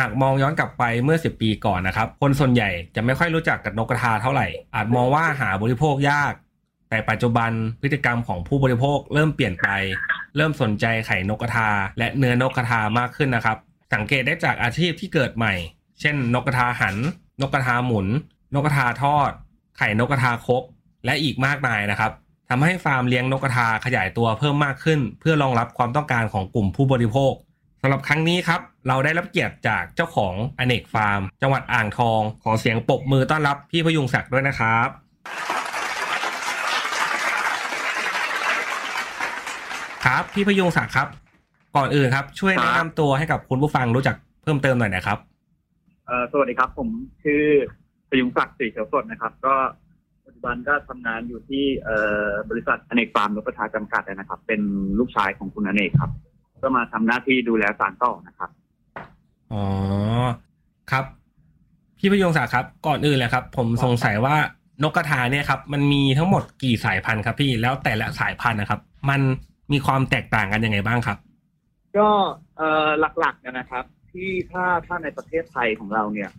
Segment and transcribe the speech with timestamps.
[0.04, 6.32] ากมองย้อนกลับไปเมื่อ 10 ปีก่อนนะครับ คนส่วนใหญ่จะไม่ค่อยรู้จักกับนกกระทาเท่าไหร่ อาจมองว่าหาบริโภคยาก
[6.90, 9.68] แต่ปัจจุบันพฤติกรรมของผู้บริโภคเริ่มเปลี่ยนไป
[10.36, 13.56] เริ่มสนใจไข่นกกระทา และเนื้อนกกระทามากขึ้นนะครับ
[13.94, 15.54] สังเกตได้จากอาชีพที่เกิดใหม่
[16.00, 16.96] เช่น นกกระทาหัน
[17.40, 18.06] นกกระทาหมุน
[18.54, 19.30] นกกระทาทอด
[19.78, 20.62] ไข่นกกระทาคก
[21.04, 22.12] และอีกมากมายนะครับ
[22.50, 27.32] ทำให้ฟาร์มเลี้ยงนกกระทาขยายตัวเพิ่มมากขึ้น เพื่อรองรับความต้องการของกลุ่มผู้บริโภค
[27.82, 34.88] สำหรับครั้งนี้ครับ เราได้รับเกียรติจากเจ้าของอเนกฟาร์ม จังหวัดอ่างทอง ขอเสียงปรบมือต้อนรับพี่พยุงศักดิ์ด้วยนะครับ
[40.04, 41.08] ครับพี่พยุงศักดิ์ครับ
[41.76, 45.18] ก่อนอื่นครับ ช่วยแนะนำตัวให้กับคุณผู้ฟังรู้จักเพิ่มเติมหน่อยนะครับ
[46.06, 46.88] เอ่อสวัสดีครับ ผม
[47.24, 47.42] ชื่อ
[48.10, 49.54] พยุงศักดิ์ศรีเขียวสดนะครับ ก็
[50.24, 54.60] ปัจจุบันก็ทำงานอยู่ที่เอ่อบริษัทอเนกฟาร์มนกกระทาจำกัดนะครับ เป็น
[54.98, 56.10] ลูกชายของคุณอเนกครับ
[56.62, 58.50] ก็มาทำหน้าที่ดูแลสารต่อนะครับ
[59.52, 59.64] อ๋อ
[60.90, 61.04] ครับ
[61.98, 64.36] พี่พยงศักดิ์ครับ ก่อนอื่นเลยครับ ผมสงสัยว่า
[64.82, 69.20] นกกระทาเนี่ยครับ มันมีทั้งหมดกี่สายพันธุ์ครับ พี่แล้วแต่ละสายพันธุ์นะครับ มัน
[69.72, 71.18] มีความแตกต่างกันยังไงบ้างครับ
[71.98, 72.08] ก็
[72.56, 72.88] เอ่อ
[73.20, 76.30] หลักๆเนี่ยนะครับ ที่ถ้าถ้าในประเทศไทยของเราเนี่ย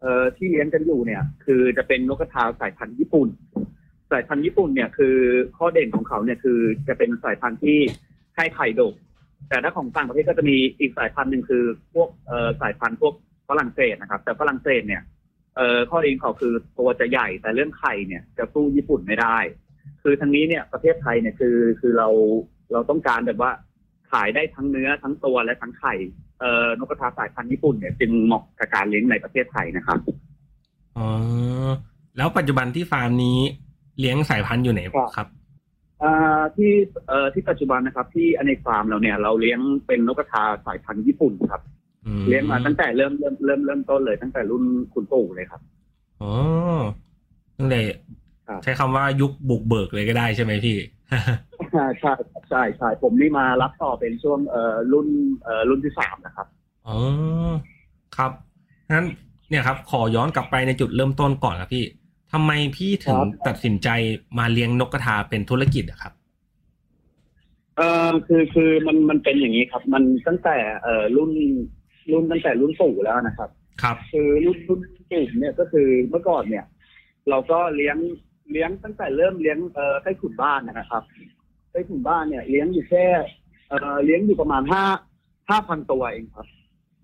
[0.00, 3.28] เอ่อที่เลี้ยงกันอยู่เนี่ย คือจะเป็นนกกระทาสายพันธุ์ญี่ปุ่น
[4.10, 5.16] สายพันธุ์ญี่ปุ่นเนี่ยคือ
[5.56, 6.58] ข้อเด่นของเขาเนี่ยคือ
[6.88, 7.78] จะเป็นสายพันธุ์ที่
[8.36, 8.94] ให้ไข่ดก
[9.48, 11.64] แต่ถ้าของต่างประเทศก็จะมีอีกสายพันธุ์หนึ่งคือ
[11.94, 13.14] พวกเอ่อสายพันธุ์พวก
[13.48, 15.02] ฝรั่งเศสนะครับ แต่ฝรั่งเศสเนี่ย
[15.56, 19.38] เอ่อข้อดีของเขาคือตัวจะใหญ่แต่เรื่องไข่เนี่ยจะสู้ญี่ปุ่นไม่ได้
[20.02, 22.08] คือทางนี้เนี่ยประเทศไทยเนี่ยคือคือเรา
[22.72, 23.50] เราต้องการแบบว่า
[24.12, 25.94] ขายได้ทั้งเนื้อทั้งตัวและทั้งไข่
[26.40, 29.98] เอ่อนกกระทาสายพันธุ์ญี่ปุ่นเนี่ยจึงเหมาะกับการเลี้ยงในประเทศไทยนะครับ
[30.96, 31.08] อ๋อ
[32.16, 33.38] แล้วปัจจุบันที่ฟาร์มนี้
[34.00, 34.82] เลี้ยงสายพันธุ์อยู่ไหน
[35.16, 35.28] ครับ
[36.56, 36.72] ที่
[37.08, 41.62] เอ่อที่ปัจจุบันนะครับ ที่อเนกฟาร์มเราเนี่ย เราเลี้ยงเป็นนกกระทาสายพันธุ์ญี่ปุ่นครับ
[42.06, 44.64] อืเลี้ยงมาตั้งแต่เริ่มเริ่มเริ่มเริ่มต้นเลยตั้งแต่รุ่น
[44.94, 45.60] คุณปู่เลยครับ
[46.22, 46.32] อ๋อ
[47.58, 47.80] ตั้งแต่
[48.48, 50.76] ครับใช้คำว่ายุคบุกเบิกเลยก็ได้ใช่ไหมพี่
[51.72, 52.12] ใช่ใช่
[52.48, 55.06] ใช่ใช่ผมนี่มารับต่อเป็นช่วงเอ่อรุ่น
[55.44, 56.46] เอ่อรุ่นที่สามนะครับ
[56.86, 56.96] อ๋อ
[58.16, 58.30] ครับ
[58.92, 59.06] งั้น
[59.48, 61.84] เนี่ยครับ ขอย้อนกลับไปในจุดเริ่มต้นก่อนครับพี่
[62.32, 63.88] ทำไมพี่ถึงครับตัดสินใจ
[64.38, 66.12] มาเลี้ยงนกกระทาเป็นธุรกิจอะครับ
[67.76, 71.32] เอ่อคือคือมันมันเป็นอย่างนี้ครับ มันตั้งแต่เอ่อรุ่น
[72.12, 73.50] รุ่นตั้งแต่รุ่นปู่แล้วนะครับ
[73.82, 74.80] ครับ คือรุ่นรุ่น
[75.12, 76.64] ปู่เนี่ยก็คือเมื่อก่อนเนี่ย
[77.28, 77.96] เราก็เลี้ยง
[78.52, 81.02] เลี้ยงตั้งแต่เริ่มเลี้ยงเอ่อใต้ถุนบ้านนะครับ
[81.70, 83.04] ใต้ถุนบ้านเนี่ยเลี้ยงอยู่แค่
[83.68, 84.84] เอ่อเลี้ยงอยู่ประมาณห้า
[85.50, 86.46] ห้าพันตัวเองครับ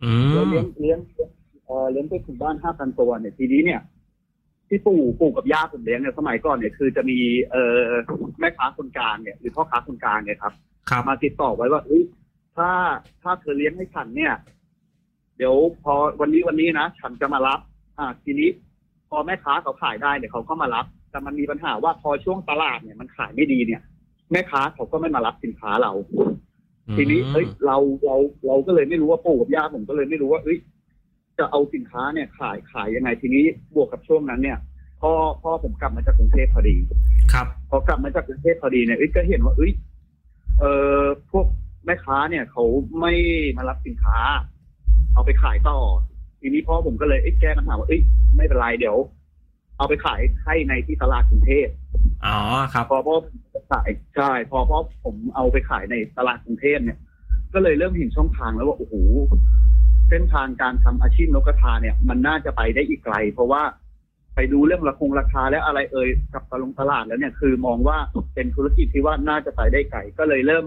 [0.03, 0.99] อืเรามเลี้ยงเลี้ยง
[1.67, 3.81] เอ่อเลี้ยงใต้ถุนบ้านห้าพันตัวเนี่ยทีนี้เนี่ย
[4.69, 7.19] ที่ปู่ปู่กับย่าผมเลี้ยงเนี่ยสมัยก่อนเนี่ยคือจะมี
[7.51, 7.79] เอ่อ
[8.41, 10.53] แม่ค้าคนกลางเนี่ยหรือพ่อค้าคนกลางเนี่ยครับ
[10.91, 12.05] ครับ มาติดต่อไว้ว่าเอ้ย
[12.57, 12.71] ถ้า
[13.23, 14.33] ถ้าเธอเลี้ยงให้ฉันเนี่ย
[15.37, 17.61] เดี๋ยวพอวันนี้วันนี้นะฉันจะมารับ
[17.99, 18.49] อ่า ทีนี้
[19.11, 23.83] พอแม่ค้าเขาขายได้เนี่ยเขาก็มารับ แต่มันมีปัญหาว่าพอช่วงตลาดเนี่ยมันขายไม่ดีเนี่ย
[24.33, 25.93] แม่ค้าเขาก็ไม่มารับสินค้าเรา
[26.97, 30.59] ทีนี้เอ้ยเราเราเราก็เลยไม่รู้ว่าปู่กับย่าผมก็เลยไม่รู้ว่าเอ้ย
[31.39, 33.45] จะเอาสินค้าเนี่ยขายขายยังไงทีนี้
[33.75, 34.59] บวกกับช่วงนั้นเนี่ย
[35.01, 35.13] พ่อ
[35.43, 36.77] พ่อผมกลับมาจากกรุงเทพพอดี
[37.33, 39.73] ครับ พอกลับมาจากกรุงเทพพอดีเนี่ยเอ้ยก็เห็นว่าเอ้ย
[40.61, 40.65] เอ
[41.01, 41.47] อพวก
[41.85, 42.65] แม่ค้าเนี่ยเขา
[43.01, 43.13] ไม่
[43.57, 44.19] มารับสินค้า
[45.15, 45.79] เอาไปขายต่อ
[46.41, 48.01] ทีนี้พ่อผมก็เลยเอ้ยแก้ปัญหาว่าเอ้ย
[48.37, 48.97] ไม่เป็นไรเดี๋ยว
[49.79, 51.69] เอาไปขายให้ในที่ตลาดกรุงเทพ
[52.27, 52.39] อ๋อ
[52.73, 56.99] ครับ พอพ่อผมขายใช่พอพ่อผมเอาไปขายในตลาดกรุงเทพเนี่ย
[57.55, 58.95] ก็เลยเริ่มเห็นช่องทางแล้วว่าโอ้โห
[60.09, 63.63] เส้นทางการทำอาชีพนกกระทาเนี่ย มันน่าจะไปได้อีกไกล เพราะว่า
[64.35, 67.99] ไปดูเรื่องราคงราคาและอะไรเอ่ยกับตลงตลาดแล้วเนี่ยคือมองว่า
[68.35, 70.65] เป็นธุรกิจที่ว่าน่าจะไปได้ไกลก็เลยเริ่ม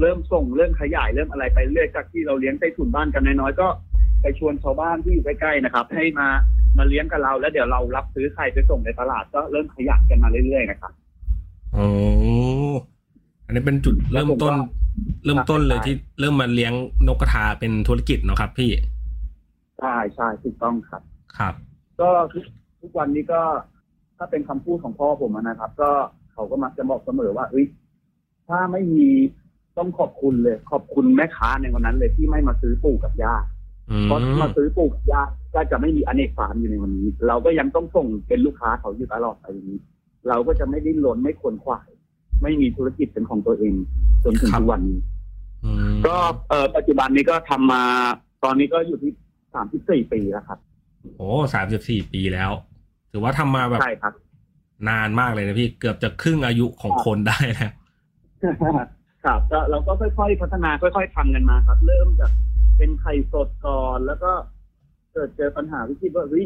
[0.00, 3.68] เริ่มส่งเริ่มขยายเริ่มอะไรไปเรื่อยจากที่เราเลี้ยงใต้ถุนบ้านกันน้อยๆก็
[4.22, 6.28] ไปชวนชาวบ้านที่อยู่ใกล้ๆนะครับ ให้มา
[6.78, 10.92] มาเลี้ยงกับเราแล้วเดี๋ยวเรารับซื้อไข่ไปส่งในตลาดก็เริ่มขยายกันมาเรื่อยๆนะครับ
[11.74, 11.86] โอ้
[13.46, 14.85] อันนี้เป็นจุดเริ่มต้นแล้วผมว่า
[15.24, 16.72] เริ่มต้นเลยใช่ที่เริ่มมาเลี้ยง
[17.08, 18.70] นกกระทาเป็นธุรกิจเนาะครับ พี่
[19.80, 21.02] ใช่ใช่ถูกต้องครับ
[21.38, 21.54] ครับ
[22.00, 22.44] ก็ทุก
[22.80, 23.40] ทุกวันนี้ก็
[24.16, 25.90] ถ้าเป็นคำพูดของพ่อผมอะนะครับ ก็
[26.32, 27.66] เขาก็มักจะบอกเสมอว่าเอ้ย
[28.48, 29.08] ถ้าไม่มี
[29.78, 33.34] ต้องขอบคุณเลย ขอบคุณแม่ค้าในวันนั้นเลยที่ไม่มาซื้อปลูกกับย่า
[33.90, 35.22] อืมเพราะมาซื้อปลูกกับย่า
[35.54, 39.80] ก็จะไม่มีอเนกฟาร์มอยู่ในวันนี้ เราก็ยังต้องส่งเป็นลูกค้าเขาอยู่ตลอดไปอย่างนี้
[40.28, 41.88] เราก็จะไม่ดิ้นรนไม่ขวนขวาย
[42.42, 43.74] ไม่มีธุรกิจเป็นของตัวเอง
[44.26, 44.98] จนถึงทุกวันนี้
[45.64, 46.16] อืมก็
[46.48, 47.82] เออปัจจุบันนี้ก็ทำมา
[48.44, 49.12] ตอนนี้ก็อยู่ที่
[49.54, 50.58] สามสิบสี่ปีแล้วครับ
[51.16, 52.50] โอ้สามสิบสี่ปีแล้ว
[53.12, 54.14] ถือว่าทำมาแบบใช่ครับ
[54.88, 57.72] นานมากเลยนะพี่เกือบจะครึ่งอายุของคนได้แล้ว
[59.24, 62.30] ครับก็เราก็ค่อยๆพัฒนาค่อยๆทำกันมาครับ เริ่มจาก
[62.76, 64.32] เป็นไข่สดก่อนแล้วก็
[65.12, 66.44] เกิดเจอปัญหาที่คิดว่าเฮ้ย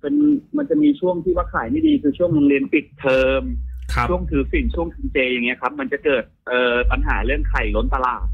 [0.00, 0.14] เป็น
[0.56, 3.73] มันจะมีช่วงที่ว่าขายไม่ดีคือช่วงโรงเรียนปิดเทอมครับ
[4.08, 8.26] ช่วงถือฝิ่นช่วงกินเจอย่างเงี้ยครับ มันจะเกิดเอ่อปัญหาเรื่องไข่ล้นตลาด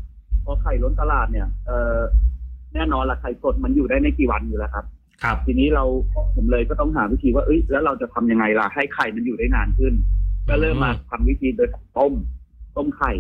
[0.45, 1.99] พอไข่ล้นตลาดเนี่ย เอ่อ
[2.75, 4.85] แน่นอนละไข่สดมันอยู่ได้ไม่กี่วันอยู่แล้วครับ
[5.23, 5.85] ครับ ทีนี้เรา
[6.35, 9.95] ผมเลยก็ต้องหาวิธีว่าเอ้ยแล้วเราจะทำยังไงล่ะให้ไข่มันอยู่ได้นานขึ้น
[10.49, 12.13] ก็เริ่มมาทำวิธีโดยการต้ม
[12.77, 13.13] ต้มไข่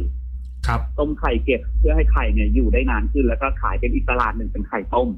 [0.67, 5.09] ครับต้มไข่เก็บเพื่อให้ไข่เนี่ยอยู่ได้นานขึ้น แล้วก็ขายเป็นอีกตลาดหนึ่งเป็นไข่ต้ม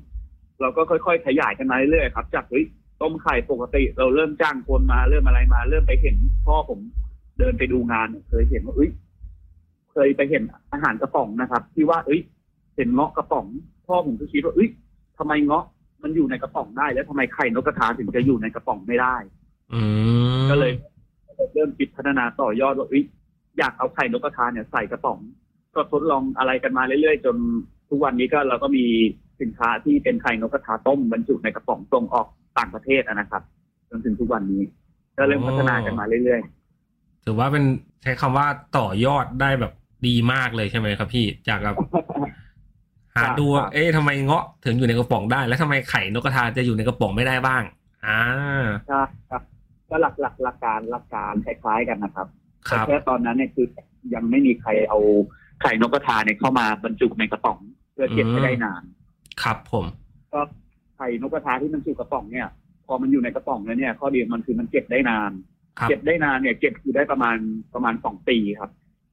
[0.60, 2.64] เราก็ค่อยๆขยายกันมาเรื่อยๆครับจากเฮ้ย
[3.02, 6.16] ต้มไข่ปกติ เราเริ่มจ้างคนมาเริ่มอะไรมา เริ่มไปเห็น
[6.46, 6.80] พ่อผม
[7.38, 8.90] เดินไปดูงานเคยเห็นว่าเอ้ย
[9.92, 12.20] เคยไปเห็นอาหารกระป๋องนะครับ ที่ว่า เอ้ย
[12.76, 13.46] เห็นเงาะกระป๋อง
[13.86, 14.68] พ่อผมก็คิดว่าเอ้ย
[15.18, 15.64] ทำไมเงาะ
[16.02, 19.16] มันอยู่ในกระป๋องได้ แล้วทำไมไข่นกกระทาถึงจะอยู่ในกระป๋องไม่ได้
[19.72, 19.80] อื
[20.42, 20.72] มก็เลย
[21.54, 23.04] เริ่มคิดพัฒนาต่อยอดว่าเอ้ย
[23.58, 25.18] อยากเอาไข่นกกระทาเนี่ยใส่กระป๋อง
[25.74, 27.36] ก็ทดลองอะไรกันมาเรื่อยๆ จน
[27.88, 28.84] ทุกวันนี้ก็เราก็มี
[29.40, 32.26] สินค้าที่เป็นไข่นกกระทาต้มบรรจุในกระป๋องส่งออก
[32.58, 33.42] ต่างประเทศอะนะครับ
[33.90, 34.62] จนถึงทุกวันนี้
[35.16, 36.40] ก็เริ่มพัฒนากันมาเรื่อย
[37.24, 37.64] ถือว่าเป็น
[38.02, 38.46] ใช้คำว่า
[38.78, 39.72] ต่อยอดได้แบบ
[40.06, 47.62] ดีมากเลยใช่ไหมครับพี่จากแบบๆหาดูว่าครับเอ๊ะทำไมเงาะถึงอยู่ในกระป๋องได้ แล้วทำไมไข่นกกระทาจะอยู่ในกระป๋องไม่ได้บ้าง
[48.06, 48.20] อ่า
[48.88, 49.42] ใช่ครับ
[49.90, 52.26] ก็หลักหลักหลักการหลักการคล้ายๆกันนะครับ
[52.68, 53.66] คแต่รับแค่ตอนนั้นเนี่ยคือ
[54.14, 54.98] ยังไม่มีใครเอา
[55.62, 57.58] ไข่นกกระทาเนี่ยเข้ามาบรรจุในกระป๋อง
[57.92, 58.82] เพื่อเก็บให้ได้นาน
[59.42, 59.84] ครับผม
[60.32, 62.48] ก็ไข่นกกระทาที่มันอยู่กระป๋องเนี่ย
[62.86, 65.30] พอมันอยู่ในกระป๋องแล้วเนี่ย ข้อดีมันคือมันเก็บได้นาน
[65.78, 67.36] ครับเก็บได้นานเนี่ย เก็บอยู่ได้ประมาณ
[67.74, 68.70] ประมาณสองปีครับ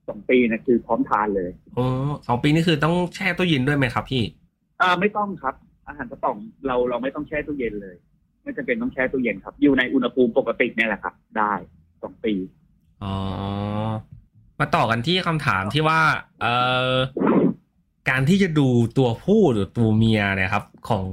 [0.10, 1.86] สองปีเนี่ยคือพร้อมทานเลยโอ้
[2.28, 4.24] สองปีนี่คือต้องแช่ตู้เย็นด้วยไหมครับพี่
[4.82, 5.56] อ่าไม่ต้องครับ
[5.88, 6.38] อาหารกระป๋อง
[6.68, 7.96] เราเราไม่ต้องแช่ตู้เย็นเลย
[8.44, 11.54] ไม่จำเป็นต้องแช่ตู้เย็นครับ อยู่ในอุณหภูมิปกติเนี่ยแหละครับ ได้
[12.04, 12.34] สองปี
[13.04, 13.16] อ๋อ
[14.60, 16.00] มาต่อกันที่คำถามที่ว่า
[16.42, 16.54] เอ่
[16.92, 16.94] อ
[18.10, 21.06] การที่จะดูตัวผู้หรือตัวเมียเนี่ยครับ ของ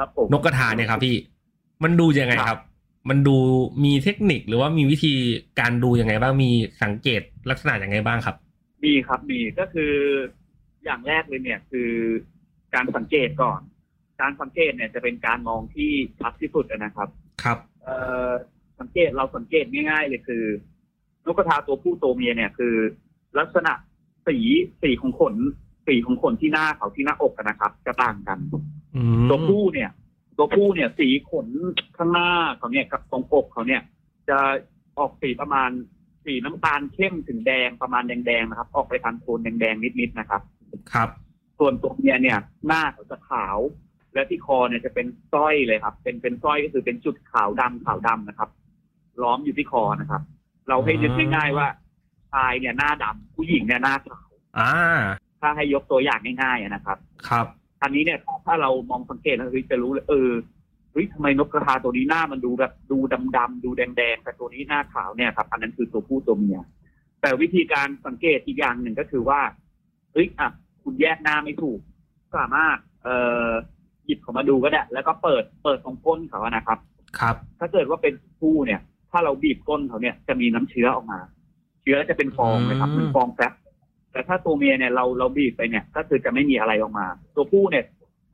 [0.00, 1.16] ครับผมนกกระทาเนี่ยครับพี่
[1.84, 2.60] มันดูยังไงครับ
[3.08, 3.36] มันดู
[3.84, 5.14] มีเทคนิคหรือว่ามีวิธี
[5.60, 6.50] การดูยังไงบ้างมี
[6.82, 8.36] สังเกตลักษณะยังไงบ้างครับ
[8.84, 9.94] มีครับมีก็คือ
[10.84, 11.90] อย่างแรกเลยเนี่ยคือ
[12.74, 13.60] การสังเกตก่อน
[14.20, 17.08] การสังเกตเนี่ยจะเป็นการมองที่ชัดที่สุดนะครับ
[17.42, 17.96] ครับ เอ่
[18.28, 18.30] อ
[18.80, 20.44] สังเกตเราสังเกตง่ายๆเลยคือ
[21.26, 22.74] นกกระทาตัวผู้ตัวเมียเนี่ยคือ
[23.38, 23.72] ลักษณะ
[24.26, 24.36] สี
[24.82, 25.34] สีของขน
[25.86, 28.64] สีของขนที่หน้าเขาที่หน้าอกอะนะครับ จะต่างกันอืม
[29.30, 29.90] ตัวผู้เนี่ย
[30.38, 31.46] ตัวผู้เนี่ยสีขน
[31.96, 33.82] ข้างหน้าเขาเนี่ยกับตรงอกเขาเนี่ย
[34.28, 34.38] จะ
[34.98, 35.70] ออกสีประมาณ
[36.24, 40.42] สีน้ำตาลเข้มถึงแดงประมาณแดงๆนะครับ ออกไปทางโทนแดงๆนิดๆนะครับ
[40.92, 41.08] ครับ
[41.58, 43.58] ส่วนตัวเมียเนี่ย หน้าเขาจะขาว
[44.14, 48.50] และที่คอเนี่ยจะเป็นสร้อยเลยครับ เป็นเป็นสร้อยก็คือเป็นจุดขาวดำขาวดำนะครับ
[49.22, 50.22] ล้อมอยู่ที่คอนะครับ
[50.68, 51.68] เราให้นึกง่ายๆว่า
[52.32, 54.72] ชายเนี่ยหน้าดำผู้หญิงเนี่ยหน้าขาวอ่า
[55.40, 56.98] ถ้าให้ยกตัวอย่างง่ายๆอะนะครับ
[57.28, 57.46] ครับ
[57.82, 60.30] อันนี้เนี่ยถ้าเรามองสังเกตแล้วเฮ้ยจะรู้เลยเออ
[60.92, 62.98] เฮ้ยทำไมนกกระทาตัวนี้หน้ามันดูแบบดู
[63.36, 66.60] ดำๆดูแดงๆแต่ตัวนี้หน้าขาวเนี่ยครับ อันนั้นคือตัวผู้ตัวเมีย
[67.20, 69.40] แต่วิธีการสังเกตอีกอย่างหนึ่งก็คือว่า
[70.12, 70.48] เฮ้ยอะ
[70.82, 71.80] คุณแยกหน้าไม่ถูก
[72.36, 73.16] สามารถ เอ่
[73.48, 73.50] อ
[74.06, 76.78] หยิบเขามาดูก็ได้ แล้วก็เปิดเปิดตรงก้นเขาอะนะครับ
[77.18, 81.18] ครับ ถ้าเกิดว่าเป็นผู้เนี่ย ถ้าเราบีบก้นเขาเนี่ยจะมีน้ำเชื้อออกมา
[81.82, 83.52] เชื้อจะเป็นฟองเลยครับอืมเป็นฟองแฟบ
[84.12, 87.84] แต่ถ้าตัวเมียเนี่ยเราเราบีบไปเนี่ย ก็คือจะไม่มีอะไรออกมา ตัวผู้เนี่ย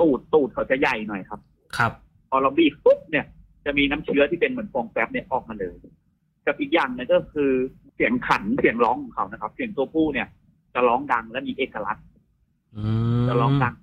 [0.00, 1.40] ตูดตูดเขาจะใหญ่หน่อยครับ
[1.76, 1.92] ครับ
[2.30, 3.24] พอเราบีบปุ๊บเนี่ย
[3.64, 5.76] จะมีน้ำเชื้อที่เป็นเหมือนฟองแฟบเนี่ยออกมาเลย
[6.46, 7.50] กับอีกอย่างหนึงก็คือ
[7.94, 10.26] เสียงขันเสียงร้องของเขานะครับ เสียงตัวผู้เนี่ย
[10.74, 12.04] จะร้องดังและมีเอกลักษณ์
[12.76, 12.84] อื
[13.22, 13.74] มจะร้องดัง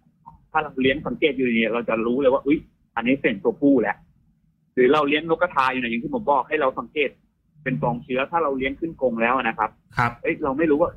[0.51, 2.59] ถ้าเราเลี้ยงสังเกตอยู่เนี่ยเราจะรู้เลยว่าอุ้ย
[2.95, 3.95] อันนี้เสียงตัวผู้แหละ
[4.73, 7.09] หรือเราเลี้ยงนกกระทาอยู่เนี่ยอย่างที่ผมบอกให้เราสังเกต
[7.63, 10.91] เป็นฟองเชื้อถ้าเราเลี้ยงขึ้นกรงแล้วนะครับ ครับเอ้ยเราไม่รู้ว่า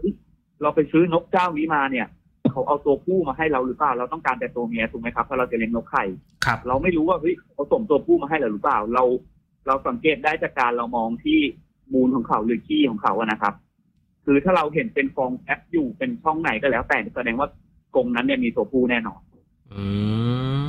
[0.57, 2.07] เอ้ยเราไปซื้อนกเจ้านี้มาเนี่ย
[2.53, 6.05] เขาเอาตัวผู้มาให้เราหรือเปล่า เราต้องการแต่ตัวเมียถูกไหมครับถ้าเราจะเลี้ยงนกไข่
[6.47, 9.05] ครับเราไม่รู้ว่าเฮ้ยเขาส่งตัวผู้มาให้เราหรือเปล่า เรา
[9.67, 11.41] เราสังเกตได้จากการเรามองที่
[11.93, 13.55] มูลของเขาหรือขี้ของเขาอะนะครับ
[14.25, 17.49] คือถ้าเราเห็นเป็นฟองแอปอยู่เป็นช่องไหนก็แล้วแต่แสดงว่า
[17.95, 19.21] กรงนั้นเนี่ยมีตัวผู้แน่นอน
[19.73, 19.83] อื
[20.67, 20.69] ม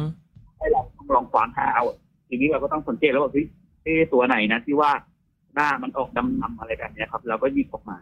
[0.57, 1.83] ให้เราต้องลองควานหาเอา
[2.27, 3.45] ทีนี้เราก็ต้องสังเกตแล้วว่าเฮ้ย
[3.83, 4.91] เอ๊ะตัวไหนนะที่ว่า
[5.55, 7.97] หน้ามันออกดำๆอะไรแบบเนี้ยครับ เราก็หยิบออกมา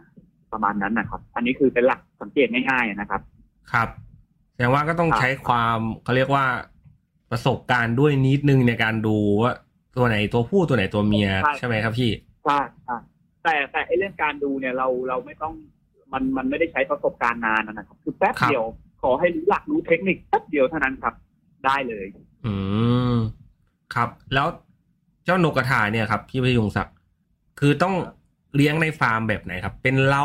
[0.52, 3.20] ประมาณนั้นนะครับ อันนี้คือเป็นหลักสังเกตง่ายๆนะครับ
[3.72, 3.88] ครับ
[4.52, 6.44] แสดงว่าก็ต้องครับใช้ความเขาเรียกว่า
[7.30, 9.52] ประสบการณ์ด้วยนิดนึงในการดูว่า
[9.96, 12.10] ตัวไหนตัวผู้ตัวไหนตัวเมียใช่ไหมครับพี่
[12.44, 12.96] ใช่ใช่
[13.42, 15.54] แต่แต่ไอ้เรื่องการดูเนี่ยเราเราไม่ต้อง
[16.12, 18.66] มันมันไม่ได้ใช้ประสบการณ์นานนะครับ คือแป๊บครับเดียว
[19.02, 21.14] ขอให้รู้หลักรู้เทคนิคแป๊บเดียวเท่านั้นครับ
[21.66, 22.06] ได้เลย
[22.46, 22.54] อื
[23.12, 23.16] ม
[23.94, 24.46] ครับ แล้ว
[25.24, 26.96] เจ้านกกระทาเนี่ยครับพี่พยุงศักดิ์
[27.60, 27.94] คือต้อง
[28.54, 30.24] เลี้ยงในฟาร์มแบบไหนครับ เป็นเล้า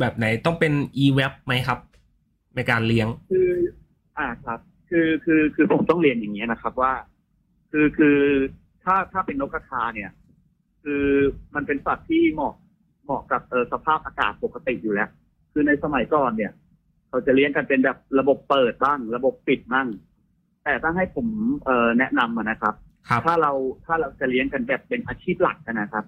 [0.00, 0.72] แบบไหนต้องเป็น
[1.04, 1.78] e w e b ไหมครับ
[2.56, 3.50] ในการเลี้ยง คือ
[4.18, 4.58] อ่าครับ
[4.90, 6.92] คือคือคือผมต้องเรียนอย่างนี้ยนะครับว่า
[7.70, 8.18] คือคือ
[8.84, 10.10] ถ้าถ้าเป็นนกกระทาเนี่ย
[10.82, 11.04] คือ
[11.54, 12.54] มันเป็นสัตว์ที่เหมาะ
[13.04, 15.10] เหมาะกับเออสภาพอากาศปกติอยู่แล้ว
[15.52, 16.52] คือในสมัยก่อนเนี่ย
[17.08, 19.86] เขาจะเลี้ยงกันเป็นแบบระบบเปิดบ้าง ระบบปิดบ้าง
[20.64, 21.26] แต่ถ้าให้ผม
[21.64, 22.74] เออแนะนำอะนะครับ
[23.08, 23.52] ครับถ้าเรา
[23.86, 26.04] ถ้าเราจะเลี้ยงกันแบบเป็นอาชีพหลักกันนะครับ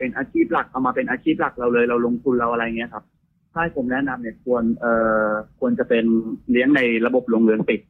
[0.00, 3.04] เป็นอาชีพหลักเอามาเป็นอาชีพหลักเราเลย เราลงทุนเราอะไรเงี้ยครับ
[3.52, 4.92] ถ้าให้ผมแนะนำเนี่ยควรเอ่
[5.28, 6.04] อควรจะเป็น
[6.50, 7.80] เลี้ยงในระบบโรงเรือนปิด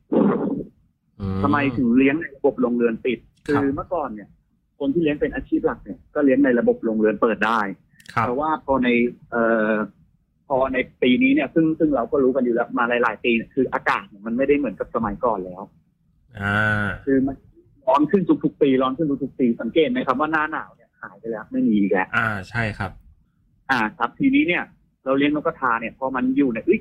[1.21, 4.29] อืทำไมถึงเลี้ยงในระบบโรงเรือนปิดครัคืบอเมื่อก่อนเนี่ย
[4.79, 7.61] คนที่เลี้ยงเป็นอาชีพหลักเนี่ยก็เลี้ยงในระบบโรงเรือนเปิดได้
[8.15, 8.89] ครับแต่ว่าพอใน
[9.31, 9.75] เอ่อ
[10.49, 15.63] พอในปีนี้เนี่ย ซึ่งซึ่งเราก็รู้กันอยู่แล้วมาหลาย ๆ ปีเนี่ยคืออากาศเนี่ยมันไม่ได้เหมือนกับสมัยก่อนแล้ว
[16.41, 17.37] อ่าคือมัน
[17.87, 22.91] ร้อนขึ้นทุกๆปีร้อนขึ้นทุกๆปีสังเกตไหมครับว่าหน้าหนาวเนี่ย หายไปแล้ว ไม่มีอีกแล้วอ่าใช่ครับ
[23.71, 24.65] อ่า ครับทีนี้เนี่ย
[25.05, 26.81] เราเลี้ยงนกกระทาเนี่ยพอมันอยู่เนี่ยเอ้ย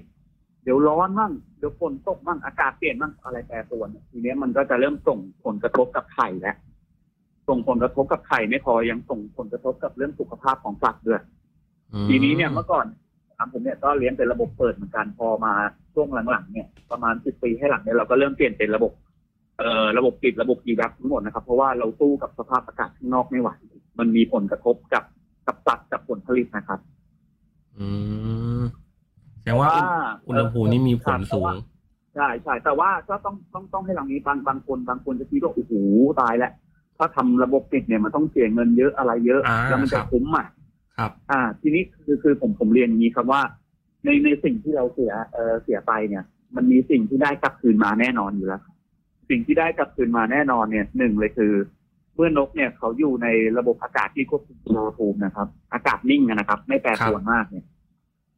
[0.64, 6.56] เดี๋ยวร้อนมั่งเดี๋ยวฝนตกมั่งอากาศเปลี่ยนมั่งอะไรแปรปรวนเนี่ยทีเนี้ยมันก็จะเริ่มส่งผลกระทบกับไข่แล้ว
[7.50, 11.22] ส่งผลกระทบกับไข่ไม่พอยังส่งผลกระทบกับเรื่องสุขภาพของสัตว์ด้วย
[12.10, 12.86] ทีนี้เนี่ยเมื่อก่อน
[13.38, 15.54] ทำผมเนี่ยก็เลี้ยงเป็นระบบเปิดเหมือนกันพอมา
[15.94, 18.92] ช่วงหลังๆเนี่ยประมาณสิบปีให้หลังเนี่ยเราก็เริ่มเปลี่ยนเป็นระบบ
[19.58, 23.50] เอ่อระบบปิดระบบอีแวบทั้งหมดนะครับ เพราะว่าเราสู้กับสภาพอากาศข้างนอกไม่ไหว
[24.00, 25.04] มันมีผลกระทบกับ
[25.48, 26.80] กับสัตว์กับผลผลิตนะครับ
[27.78, 27.88] อื
[28.60, 28.62] ม
[29.42, 29.70] แสดงว่า
[30.28, 31.54] อุณหภูมินี่มีผลสูง
[32.16, 35.74] ใช่ใช่แต่ว่าก็ต้องต้องต้องให้หลังนี้บางบางคนบางคนจะคิดว่าโอ้โห
[36.22, 36.52] ตายแล้ว
[36.98, 40.48] ถ้าทำระบบปิดเนี่ยมันต้องเสียเงินเยอะอะไรเยอะอ่าแล้วมันครัจะบคุ้มอะ
[40.98, 43.42] ครับ อ่า ทีนี้คือคือผมผมเรียนอย่างนี้ครับว่า
[44.04, 46.24] ในในสิ่งที่เราเสียเออเสียไปเนี่ย
[46.56, 48.76] มันมีสิ่งที่ได้กลับคืนมาแน่นอนอยู่แล้วครับ
[49.30, 51.54] สิ่งที่ได้กลับคืนมาแน่นอนเนี่ยหนึ่งเลยคือ
[52.16, 57.66] เมื่อนกเนี่ยเขาอยู่ในระบบอากาศที่ควบคุมอุณหภูมินะครับ อากาศนิ่งนะครับ ไม่แปรปรวนมากเนี่ย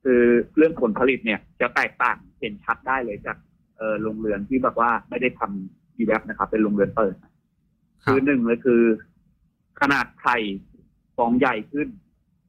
[0.04, 0.22] คือ
[0.58, 3.38] เรื่องผลผลิตเนี่ย จะแตกต่างเห็นชัดได้เลยจาก
[3.78, 7.16] เออโรงเรือนที่แบบว่าไม่ได้ทำดีแวบนะครับ เป็นโรงเรือนเปิด
[8.04, 8.82] ครัคืบอหนึ่งเลยคือ
[9.82, 10.38] ขนาดไข่
[11.18, 11.88] ฟองใหญ่ขึ้น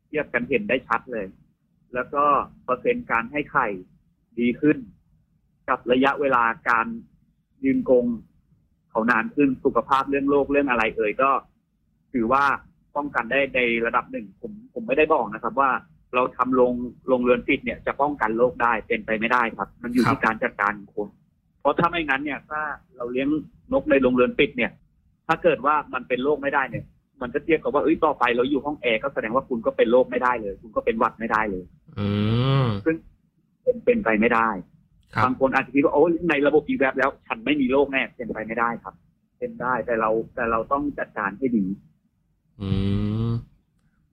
[0.07, 1.27] เทียบกันเห็นได้ชัดเลย
[1.95, 2.25] แล้วก็
[2.65, 3.67] เปอร์เซ็นต์การให้ไข่
[4.39, 4.79] ดีขึ้น
[5.69, 6.87] กับระยะเวลาการ
[7.65, 8.07] ยืนกง
[8.93, 11.31] เขานานขึ้นสุขภาพเรื่องโรคเรื่องอะไรเอ่ยก็
[12.13, 12.45] ถือว่า
[12.97, 15.71] ป้องกันได้ในระดับหนึ่งผมผมไม่ได้บอกนะครับ ว่า
[16.15, 16.75] เราทำโรง
[17.09, 21.09] โรงเรือนปิดเนี่ยจะป้องกันโรคได้เป็นไปไม่ได้ครับ มันอยู่ครับที่การจัดการของคน
[21.61, 22.61] เพราะถ้าไม่งั้นเนี่ย ถ้า
[22.97, 23.29] เราเลี้ยง
[23.73, 24.71] นกในโรงเรือนปิดเนี่ย
[25.27, 26.85] ถ้าเกิดว่ามันเป็นโรคไม่ได้เนี่ย
[27.23, 31.65] มันก็เทียบกับว่าเอ้ยต่อไปเราอยู่ห้องแอร์ก็แสดงว่าคุณก็เป็นโรคไม่ได้เลย คุณก็เป็นหวัดไม่ได้เลย
[31.99, 32.07] อื
[32.65, 32.97] มเป็น
[33.85, 34.72] เป็นไปไม่ได้ครั
[35.21, 38.95] บบางคนอาจจะคิดว่าโอ้ยในระบบอีแวบแล้ว ฉันไม่มีโรคแน่เป็นไปไม่ได้ครับ
[39.39, 41.65] เป็นได้แต่เราแต่เราต้องจัดการให้ดี
[42.61, 42.71] อื
[43.29, 43.31] ม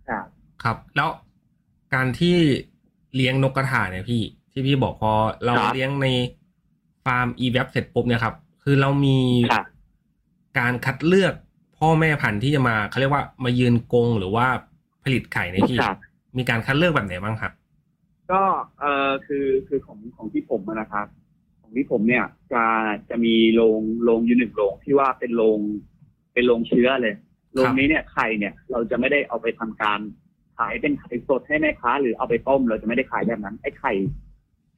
[0.10, 0.26] ครับ
[0.64, 1.10] ครับ แล้ว
[1.94, 2.38] การที่
[3.16, 5.12] เลี้ยงนกกระทาเนี่ยพี่ ที่พี่บอกพอ
[5.46, 6.08] เราครับเลี้ยงใน
[7.06, 9.18] ฟาร์ม e w e b เสร็จปุ๊บเนี่ยครับ คือเรามี
[9.52, 9.66] ครับ
[10.60, 11.34] การคัดเลือก
[11.80, 14.48] พ่อแม่พันธุ์ที่จะมาเขาเรียกว่ามายืนกรงหรือว่า
[15.04, 16.00] ผลิตไข่ในที่ครับ
[16.38, 17.52] มีการคัดเลือกแบบไหนบ้างครับ
[18.32, 18.42] ก็
[18.80, 21.08] เออคือคือของของที่ผมอะนะครับ
[21.62, 22.64] ของที่ผมเนี่ยจะ
[23.10, 25.60] จะมีโรงโรงอยู่หนึ่งโรงที่ว่าเป็นโรง
[26.34, 27.16] เป็นโรงเชื้อเลย
[27.54, 30.00] โรงนี้เนี่ยไข่เนี่ย เราจะไม่ได้เอาไปทำการ
[30.58, 33.94] ขายเป็นไข่สดให้แม่ค้า หรือเอาไปต้มเราจะไม่ได้ขายแบบนั้นไอ้ไข่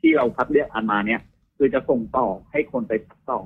[0.02, 1.22] ที่เราคัดเลือกอันมาเนี่ย
[1.58, 3.40] คือจะส่งต่อให้คนไปพักต่อ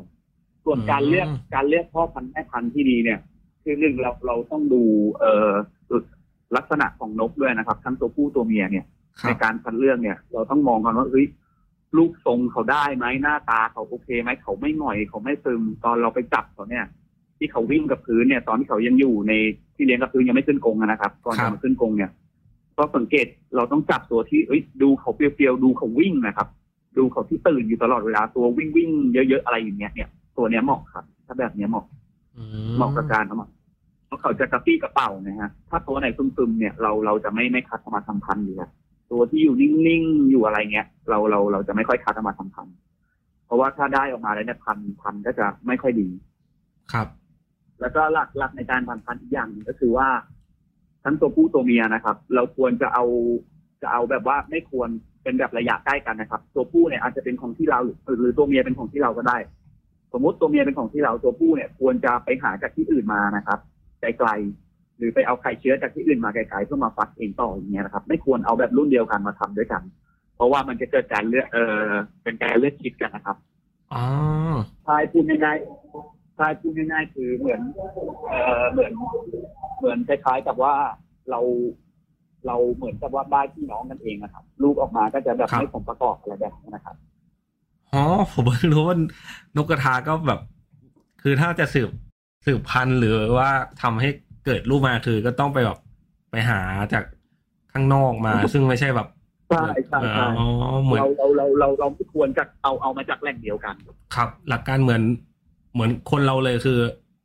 [0.66, 3.20] ส่วนการเลือกอืมการเลือกพ่อพันธุ์แม่พันธุ์ที่ดีเนี่ย
[3.64, 4.84] คือหนึ่งเราเราต้องดู
[5.20, 5.52] เอ่อ
[6.56, 11.26] ลักษณะของนกด้วยนะครับ ทั้งตัวผู้ตัวเมียเนี่ยค ในรับการคัดเลือกเนี่ย เราต้องมองกันว่าเฮ้ย
[11.98, 16.86] รูปทรงเขาได้ไหมหน้าตาเขาโอเคไหมเขาไม่หน่อยเขาไม่ซึมตอนเราไปจับเขาเนี่ย
[17.38, 19.34] ที่เขาวิ่งกับพื้นเนี่ย ตอนที่เขายังอยู่ใน
[19.76, 22.12] ที่เลี้ยงกับพื้นยังไม่ขึ้นกรงอะนะครับก่อนครัจะบมาขึ้นกรงเนี่ย
[22.78, 26.48] ก็สังเกตเราต้องจับตัวที่เอ้ยดูเขาเปรียวๆดูเขาวิ่งนะครับ
[26.98, 31.86] ดูเขาที่ตื่นอยู่ตลอดเวลาตัววิ่งวิ่งๆเยอะๆอะไรอย่างเงี้ยเนี่ยตัวเนี้ยเหมาะครับ ถ้าแบบเนี้ยเหมาะ
[32.38, 32.44] อื
[32.78, 33.48] เหมาะกับการเอามา
[34.06, 38.70] เพราะเขาจะกระปี้กระเป๋านะฮะถ้าตัวไหนซึมๆเนี่ยเราเราจะไม่ไม่คัดเอามาทำพันธุ์อยู่แล้ว
[39.12, 42.76] ตัวที่อยู่นิ่งๆอยู่อะไรเงี้ยเราเราเราจะไม่ค่อยคัดเอามาทำพันธุ์
[43.46, 46.10] เพราะว่าถ้าได้ออกมาแล้วเนี่ยพันธุ์พันธุ์ก็จะไม่ค่อยดี
[46.94, 47.08] ครับ
[47.82, 50.08] แล้วก็หลักหลักในการพันธุ์พันธุ์อีกอย่างหนึ่งก็คือว่า
[51.04, 53.06] ทั้งตัวผู้ตัวเมียนะครับ เราควรจะเอา
[53.82, 54.90] จะเอาแบบว่าไม่ควร
[55.24, 59.38] เป็นแบบระยะใกล้กันนะครับ ตัวผู้เนี่ยอาจจะเป็นของที่เราหรือหรือตัวเมียเป็นของที่เราก็ได้
[60.14, 63.60] สมมติตัวเมียเป็นของที่เราตัวผู้เนี่ย ควรจะไปหาจากที่อื่นมานะครับ
[64.02, 64.65] ไกลๆ
[64.98, 69.82] หรือไปเอาไข่เชื้อจากที่อื่นมาไกลๆเพื่อมาฟักเองต่ออย่างเงี้ยนะครับ ไม่ควรเอาแบบรุ่นเดียวกันมาทำด้วยกัน
[70.36, 71.58] เพราะว่ามันจะเกิดการเลือดเอ
[71.90, 71.92] อ
[72.24, 73.38] เป็นการเลือดชิดกันนะครับ
[73.94, 74.04] อ๋อ
[74.88, 77.62] ทายพูดง่ายๆทายพูดง่ายๆคือเหมือน
[78.30, 78.94] เอ่อเหมือน
[79.80, 80.74] เหมือนคล้ายๆกับว่า
[81.32, 81.40] เรา
[82.48, 86.96] เราเหมือนกับว่าบ้านพี่น้องกันเองนะครับ ลูกออกมาก็จะแบบครับไม่สมประกอบอะไรแบบนี้นะครับ
[87.94, 88.98] อ๋อผมเพิ่งรู้ว่า
[89.58, 90.40] นกกระทาก็แบบ
[91.22, 91.90] คือถ้าจะสืบ
[92.46, 93.50] สืบพันธุ์หรือว่า
[93.82, 94.10] ทำให้
[94.46, 95.80] เกิดลูกมาคือก็ต้องไปแบบ
[96.32, 96.60] ไปหา
[96.94, 97.04] จาก
[97.74, 99.08] ข้างนอกมา ซึ่งไม่ใช่แบบ
[99.50, 100.48] ใช่ใช่ใช่อ๋อ
[100.84, 103.76] เหมือนเราเราเราเราเราไม่ควรจะเอาเอามาจากแหล่งเดียวกัน
[104.16, 105.02] ครับ หลักการเหมือน
[105.74, 106.80] เหมือนคนเราเลยคือ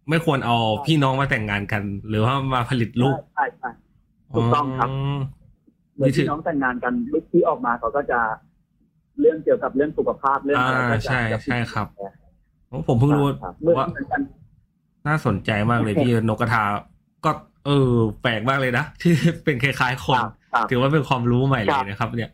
[0.09, 3.71] ไม่ควรเอาพี่น้องมาแต่งงานกัน หรือว่ามาผลิตลูกใช่ใช่
[4.35, 4.89] ถูกต้องครับ
[5.95, 8.21] เหมือนพี่น้องแต่งงานกันลูกที่ออกมาเขาก็จะ
[9.21, 11.87] เรื่องเกี่ยวกับเรื่องสุขภาพเรื่องอะไรก็จะอ่าใช่จะใช่ครับ
[12.71, 14.21] อ๋อผมเพิ่งรู้ครับเหมือนว่าเหมือนกัน
[15.07, 16.63] น่าสนใจมากเลยที่นกกระทา
[17.25, 17.31] ก็
[17.67, 19.13] เออ แปลกมากเลยนะที่
[19.45, 22.31] เป็นคล้ายๆคนครับครับถือว่าเป็นความรู้ใหม่เลครัยบนะครับ เนี่ย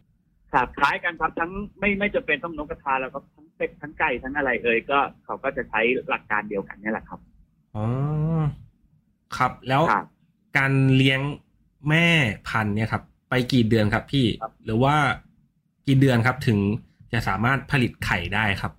[0.52, 7.20] ครับคล้ายกันครับทั้งไม่ไม่จะเป็นต้องนกกระทาแล้วก็ทั้งเป็ดทั้งไก่ทั้งอะไรเอ่ยก็เขาก็จะใช้หลักการเดียวกันนี่แหละครับ
[7.74, 7.84] อ๋อ
[9.36, 10.06] ครับแล้วครับ
[10.58, 11.20] การเลี้ยง
[11.88, 12.06] แม่
[12.48, 14.94] พันธุ์เนี่ยครับ ไปกี่เดือนครับพี่ครับหรือว่า
[15.86, 16.58] กี่เดือนครับถึง
[17.12, 18.72] จะสามารถผลิตไข่ได้ครับ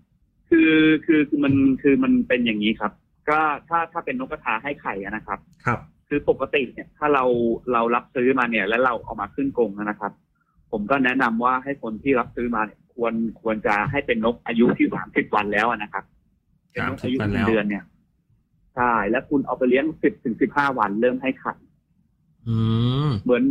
[0.50, 0.74] คือ
[1.06, 2.92] คือคือมันคือมันเป็นอย่างนี้ครับ
[3.30, 7.24] ก็ถ้าถ้าเป็นนกกระทาให้ไข่อะนะครับ ครับ คือปกติเนี่ยถ้าเรา
[7.74, 10.12] เรารับซื้อมาเนี่ย แล้วเราเอามาขึ้นกรงนะครับ
[10.72, 16.04] ผมก็แนะนำว่าให้คนที่รับซื้อมาเนี่ยควรควรจะให้เป็นนกอายุที่สามสิบวันแล้วอะนะครับ
[16.72, 17.84] เป็นนกอายุ30วันหแล้นึ่งวเดือนเนี่ย
[18.76, 21.54] ใช่แล้วคุณเอาไปเลี้ยงสิบถึงสิบห้าวันเริ่มให้ไข่
[22.48, 22.58] อื
[23.08, 23.44] มเหมือน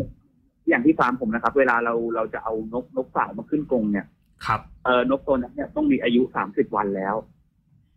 [0.68, 4.06] อย่างที่ฟาร์มผมนะครับ เวลาเราเราจะเอานกนกสาวมาขึ้นกรงเนี่ย
[4.46, 7.14] ครับเออนกตัวนั้นเนี่ยต้องมีอายุสามสิบวันแล้ว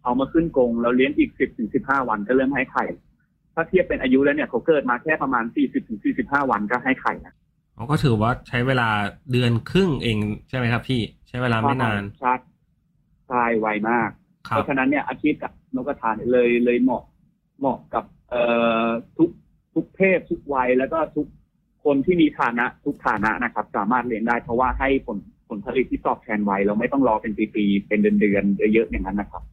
[0.04, 2.86] เอามาขึ้นกรงเราเลี้ยงอีกสิบถึงสิบห้าวันก็เริ่มให้ไข่
[3.60, 7.34] ถ้าเทียบเป็นอายุแล้วเนี่ยเขาเกิดมาแค่ประมาณสี่สิบถึงสี่สิบห้าวันก็ให้ไข่นะ
[7.76, 8.90] เขาก็ถือว่าใช้เวลา
[9.32, 10.18] เดือนครึ่งเอง
[10.50, 12.34] ใช่ไหมครับ พี่ใช้เวลาไม่นานใช่
[13.28, 14.10] ใช่ไวมาก
[14.48, 17.04] ครัเพบราะฉะนั้นเนี่ยอาชีพกับนกกระทาเนี่ยเลยเลยเหมาะ
[17.60, 18.44] เหมาะกับเอ่
[18.86, 19.30] อทุก
[19.74, 21.28] ทุกเพศทุกวัยแล้วก็ทุก
[21.84, 25.18] คนที่มีฐานะทุกฐานะนะครับ สามารถเลี้ยงได้เพราะว่าให้ผล
[25.50, 29.44] ผลผลิตที่ตอบแทนไวเราไม่ต้องรอเป็นปีๆเป็นเดือนๆเยอะๆอย่างนั้นนะครับ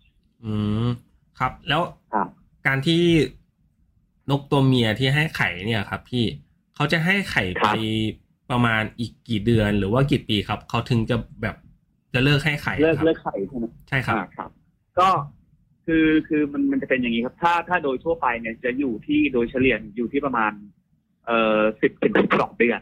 [0.45, 0.55] อื
[0.87, 0.89] ม
[1.39, 1.83] ครับ แล้ว
[2.15, 2.29] ครับ
[2.67, 3.03] การที่
[4.31, 6.25] นกตัวเมียที่ให้ไข่เนี่ยครับ พี่
[6.75, 7.77] เขาจะให้ไข่ครัไปบ
[8.51, 11.57] ประมาณอีกกี่เดือนหรือว่ากี่ปีครับเขาถึงจะแบบ
[12.15, 14.51] จะเลิกให้ไข่เลิกครับเลิกไข่ใช่ไหมใช่ครับอ่าครับ
[14.99, 15.09] ก็
[15.87, 20.53] คือคือมันมันจะเป็นอย่างนี้ครับ ถ้าถ้าโดยทั่วไปเนี่ยจะอยู่ที่โดยเฉลี่ยอยู่ที่ประมาณ
[21.27, 22.81] เอ่อสิบถึงสิบสองเดือน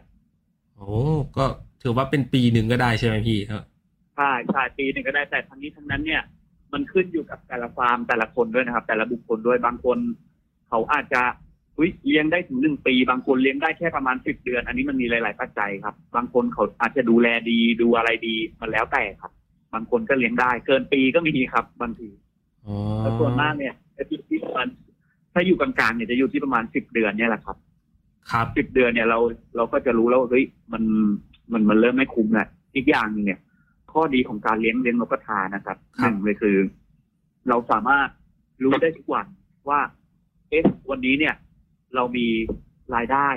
[0.76, 0.88] โอ้
[1.36, 1.44] ก็
[1.82, 3.62] ถือว่าเป็นปีหนึ่งก็ได้ใช่ไหมพี่ครับ
[4.16, 6.22] ใช่ใช่ปีหนึ่งก็ได้แต่ทั้งนี้ทั้งนั้นเนี่ย
[6.72, 9.98] มันขึ้นอยู่กับแต่ละฟาร์มแต่ละคนด้วยนะครับ แต่ละบุคคลด้วยบางคน
[10.74, 11.22] เขาอาจจะ
[11.78, 19.32] อุ๊ยเลี้ยงได้ถึงหนึ่งปี บางคนเลี้ยงได้แค่ประมาณสิบเดือน อันนี้มันมีหลาย ๆ ปัจจัยครับ บางคนเขาอาจจะดูแลดีดูอะไรดีมันแล้วแต่ครับ
[19.74, 22.08] บางคนก็เลี้ยงได้ เกินปีก็มีครับบางที
[22.66, 24.66] อ๋อแต่ส่วนมากเนี่ยจะอยู่ที่ประมาณ
[25.32, 27.56] ถ้าอยู่กลางๆเนี่ยจะอยู่ที่ประมาณสิบเดือนเนี่ยแหละครับ
[28.30, 29.18] ครับสิบเดือนเนี่ยเรา
[29.56, 30.82] เราก็จะรู้แล้วว่าเฮ้ยมัน
[31.52, 33.40] มันมันเริ่มไม่คุ้มแหละอีกอย่างหนึงเนี่ย
[33.92, 36.56] ข้อดีของการเลี้ยงเลี้ยงนกกระทานะครับคหรับนึ่งเลยคือ
[37.48, 38.08] เราสามารถ
[38.62, 39.26] รู้ได้ทุกวัน
[39.68, 41.34] ว่าเอ๊ะวันนี้เนี่ย
[41.94, 42.26] เรามี
[42.94, 43.28] รายได้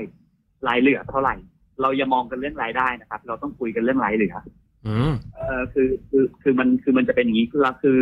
[0.68, 1.36] รายเหลือเท่าไหร่
[1.82, 4.36] เราอย่ามองกันเรื่องรายได้นะครับ เราต้องคุยกันเรื่องรายเหลือ
[4.88, 8.00] อืมเออคือคือคือมันคือมันจะเป็นอย่างนี้คือคือ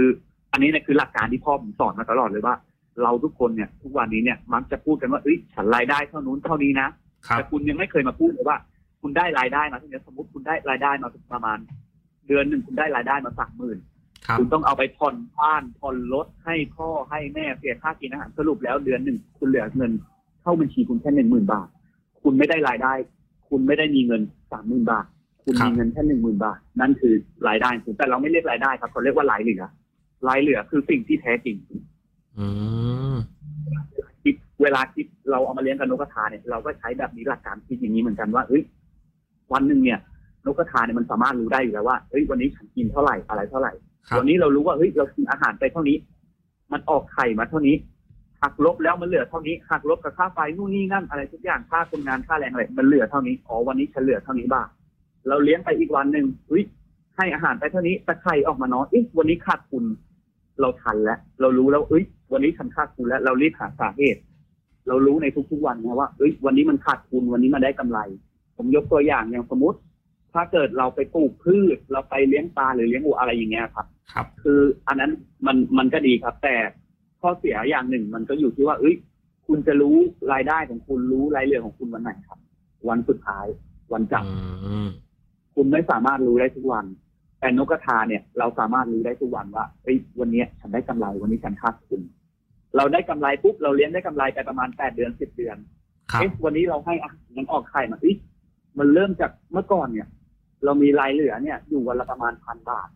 [0.51, 2.55] อันนี้เนี่ยคือหลักการที่พ่อผมสอนมาตลอดเลยว่า
[3.03, 6.87] เราทุกคนเนี่ย ทุกวันนี้เนี่ยมักจะพูดกันว่าเอ้ยฉันรายได้เท่านู้นเท่านี้นะ
[7.27, 8.57] ครับแต่คุณยังไม่เคยมาพูดเลยว่า
[9.01, 11.57] คุณได้รายได้มาเท่านี้สมมติคุณได้รายได้มาประมาณ
[12.27, 13.77] เดือนหนึ่งคุณได้รายได้มาสามหมื่น
[14.25, 19.91] ครับคุณต้องเอาไปผ่อนบ้านผ่อนรถให้พ่อให้แม่เสียค่ากินอาหารสรุปแล้วเดือนหนึ่งคุณเหลือเงิน
[20.41, 21.67] เข้าบัญชีคุณแค่หนึ่งหมื่นบาท
[22.21, 22.93] คุณไม่ได้รายได้
[23.49, 25.05] คุณไม่ได้มีเงินสามหมื่นบาท
[25.43, 27.13] คุณครับมีเงินแค่หนึ่งหมื่นบาท นั่นคือ
[27.47, 29.63] รายได้ของคุณแต่เราไม่เรียกรายได้ครับเขาเรียกว่ารายเหลือ
[30.27, 31.57] รายเหลือคือสิ่งที่แท้จริง
[32.37, 32.47] อื
[33.13, 33.15] ม
[34.23, 38.63] คิดเวลาคิดเราเอามาเลี้ยงกับนกกระทาเนี่ยเราก็ใช้แบบนี้หลักการคิดอย่างนี้เหมือนกันว่าเฮ้ย
[39.53, 39.99] วันหนึ่งเนี่ย
[40.45, 45.97] นกกระทาเนี่ยมันสามารถรู้ได้อยู่แล้วว่าเฮ้ยวันนี้ฉันกินเท่าไหร่อะไรเท่าไหร่ครับ วันนี้เรารู้ว่าเฮ้ยเรากินอาหารไปเท่านี้
[46.71, 47.75] มันออกไข่มาเท่านี้
[48.41, 54.67] หักลบแล้วมันเหลือเท่านี้หักลบกับค่าไฟนู่นนี่นั่นอะไรทุกอย่างค่าคนงานค่าแรงอะไรมันเหลือเท่านี้อ๋อวันนี้ฉันเหลือเท่านี้บ้าง
[55.27, 56.63] เราเลี้ยงไปอีกวันหนึ่งเฮ้ย
[57.17, 59.83] ให้อาหารไปเท่านี้แต่ไข่ออกมาน้อยเอ๊ะวันนี้ขาดทุน
[60.61, 64.21] เราทันแล้ว เรารู้แล้วเอ้ย วันนี้ฉันขาดทุนแล้ว เรารีบหาสาเหตุ
[64.87, 67.99] เรารู้ในทุกๆวันนะว่าเอ้ย วันนี้มันขาดทุนวันนี้มันได้กำไร
[68.57, 69.77] ผมยกตัวอย่างอย่างสมมติ
[70.35, 75.11] ถ้าเกิดเราไปปลูกพืช เราไปเลี้ยงปลาหรือเลี้ยงวัวอะไรอย่างเงี้ยครับ ครับ คืออันนั้น
[75.45, 76.55] มันมันก็ดีครับ แต่
[77.21, 78.95] ข้อเสียอย่างหนึ่งมันก็อยู่ที่ว่าเอ้ย
[79.47, 79.95] คุณจะรู้
[80.33, 82.39] รายได้ของคุณรู้รายเหลือของคุณวันไหนครับ
[82.89, 83.45] วันสุดท้าย
[83.93, 84.87] วันจับอืม
[85.55, 86.85] คุณไม่สามารถรู้ได้ทุกวัน
[87.39, 92.01] แต่นกกระทาเนี่ย เราสามารถรู้ได้ทุกวันว่าเอ้ยวันเนี้ยฉันได้กำไรวันนี้ฉันขาดทุน
[92.77, 95.57] เราได้กำไรปุ๊บเราเลี้ยงได้กำไรไปประมาณแปดเดือนสิบเดือน
[96.11, 98.15] ครับเอ๊ะวันนี้เราให้อาหารมันออกไข่มาเอ้ย
[98.79, 100.07] มันเริ่มจากเมื่อก่อนเนี่ย
[100.65, 102.89] เรามีรายเหลือเนี่ยอยู่วันละประมาณพันบาท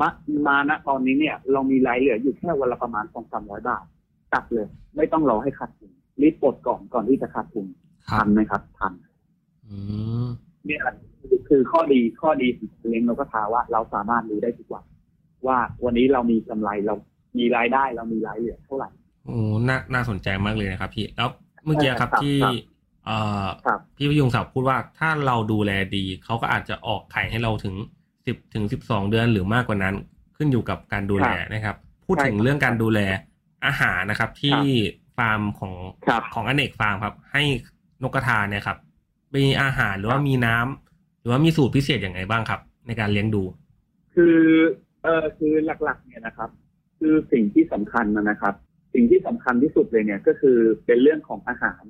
[0.00, 0.08] มา
[0.46, 3.84] มาณตอนนี้เนี่ย เรามีรายเหลืออยู่แค่วันละประมาณสองสามร้อยบาท
[4.32, 5.90] ตัดเลย ไม่ต้องรอให้ขาดทุน
[6.22, 7.66] รีบปลดก่อนก่อนที่จะขาดทุน
[8.08, 8.92] ครัทับนไหมครับทัน
[9.66, 9.76] อื
[10.24, 10.26] ม
[10.66, 10.80] เนี่ย
[11.48, 14.84] คือข้อดีข้อดีของการเลี้ยงนกกระทาว่า เราสามารถรู้ได้ทุกวัน
[15.46, 16.94] ว่าวันนี้เรามีกำไรเรา
[17.38, 18.90] มีรายได้เรามีรายเหลือเท่าไหร่
[19.26, 21.28] โอ้น่าน่าสนใจมากเลยนะครับพี่แล้ว
[21.64, 22.36] เมื่อกี้ครับครับที่
[22.98, 27.74] ครับเอ่อครับพี่พยุงศักดิ์พูดว่าถ้าเราดูแลดี เขาก็อาจจะออกไข่ให้เราถึง
[28.26, 29.94] สิบถึงสิบสองเดือนหรือมากกว่านั้น
[30.36, 33.00] ขึ้นอยู่กับการดูแลนะครับ พูดถึงใช่ครับเรื่องการดูแล
[33.66, 34.58] อาหารนะครับ ที่
[35.16, 35.74] ฟาร์มของ
[36.06, 37.42] ครับของอเนกฟาร์มครับ ให้
[38.02, 38.78] นกกระทาเนี่ยครับ
[39.34, 43.42] มีอาหารหรือว่ามีน้ำหรือว่ามีสูตรพิเศษอย่างไรบ้างครับ ในการเลี้ยงดู
[44.14, 44.38] คือ
[45.02, 45.52] เออคือ
[45.84, 46.50] หลักๆ เนี่ยนะครับ
[46.98, 48.54] คือสิ่งที่สำคัญนะครับ
[48.94, 51.82] สิ่งที่สำคัญที่สุดเลยเนี่ยก็คือเป็นเรื่องของอาหาร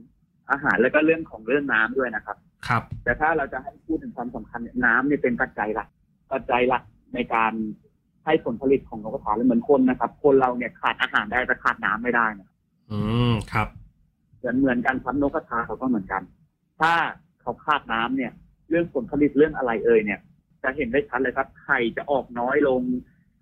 [0.51, 2.37] อาหารแล้วก็เรื่องของเรื่องน้ำด้วยนะครับ
[2.69, 5.89] ครับ แต่ถ้าเราจะให้พูดถึงความสำคัญเนี่ยน้ำเนี่ยเป็นปัจจัยหลัก
[6.33, 6.83] ปัจจัยหลัก
[7.15, 7.53] ในการ
[8.25, 12.49] ให้ผลผลิตของนกกระทาและเหมือนคนนะครับ คนเราเนี่ยขาดอาหารได้แต่ขาดน้ำไม่ได้นะ
[12.91, 12.99] อื
[13.33, 13.69] มครับ
[14.39, 16.23] เหมือนเหมือนกันครับนกกระทาเขาก็เหมือนกัน
[16.81, 16.93] ถ้า
[17.41, 18.33] เขาขาดน้ำเนี่ย
[18.71, 20.21] เรื่องผลผลิตเรื่องอะไรเอ่ยเนี่ย
[20.63, 22.83] จะเห็นได้ชัดเลยครับไข่จะออกน้อยลง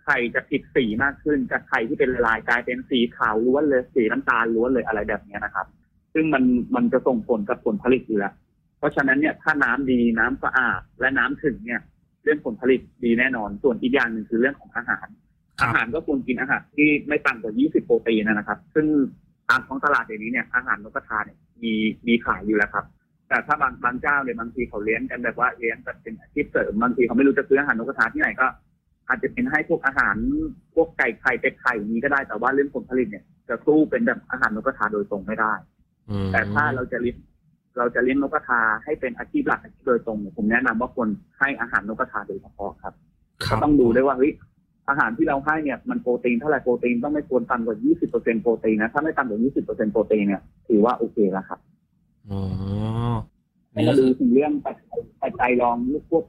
[0.04, 5.66] ไข่จะผิดสีมากขึ้นจากไข่ที่เป็นลายกลายเป็นสีขาวล้วนเลยสีน้ำตาลล้วนเลยอะไรแบบเนี้ยนะครับ
[6.16, 6.44] ซึ่งมัน
[6.76, 8.34] มันจะส่งผลกับผลผลิตอยู่แล้ว
[8.78, 11.80] เพราะฉะนั้นเนี่ยถ้าน้ำดีน้ำสะอาดและน้ำถึงเนี่ย
[12.24, 15.06] เรื่องผลผลิตดีแน่นอน ส่วนอีกอย่างหนึ่งคือเรื่องของอาหาร
[15.60, 18.86] ครัอาบหารก็ควรกินอาหารที่ไม่ต่ำกว่า 20 โปรตีนนะครับ ซึ่ง
[19.48, 21.72] ตามท้องตลาดเดี๋ยวนี้เนี่ยอาหารนกกระทาเนี่ยมี
[22.06, 22.84] มีขายอยู่แล้วครับ
[23.28, 28.46] แต่ถ้าบางบางเจ้าเนี่ยบางทีเขาเลี้ยงกันแบบว่าเลี้ยงแบบเป็นอาชีพเสริมบางทีเขาไม่รู้จะซื้ออาหารนกกระทาที่ไหนก็
[29.08, 30.16] อาจจะเป็นให้พวกอาหาร
[30.74, 35.75] พวกไก่ไข่เป็ดไข่อย่างนี้ก็ได้แต่ว่าเรื่องผลผลิตเนี่ยจะสู้เป็นแบบอาหารนกกระทาโดยตรงไม่ได้อืม
[36.32, 37.16] แต่ถ้าเราจะเลี้ยง
[37.78, 42.94] เราจะเลี้ยงนกกระทาให้เป็นอาชีพหลักอาชีพโดยตรงเนี่ยผมแนะนำว่าควรให้อาหารนกกระทาโดยเฉพาะครับ
[43.46, 44.32] ครัก็บต้องดูด้วยว่าเฮ้ย
[44.88, 47.76] อาหารที่เราให้เนี่ยมันโปรตีนเท่าไหร่โปรตีนต้องไม่ควรต่ำกว่า
[48.10, 51.60] 20%โปรตีนนะถ้าไม่ต่ำกว่า 20%โปรตีนเนี่ยถือว่าโอเคแล้วครับ
[52.30, 52.40] อ๋อ
[53.72, 55.76] ให้นี่ก็มาคืดูอถึงเรื่องปัจจัยปัจจัยรอง
[56.10, 56.24] พวก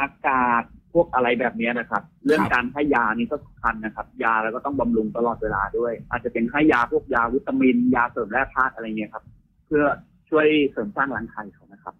[0.00, 9.24] อากาศ พวกอะไรแบบเนี้ยนะครับ เรื่องการให้ยานี่ก็สำคัญนะครับ ยาแล้วก็ต้องบำรุงตลอดเวลาด้วย อาจจะเป็นให้ยาพวกยาวิตามิน ยาเสริมแร่ธาตุอะไรเงี้ยครับ
[9.66, 9.84] เพื่อ
[10.30, 11.94] ช่วยเสริมสร้างรังไข่เขานะครับ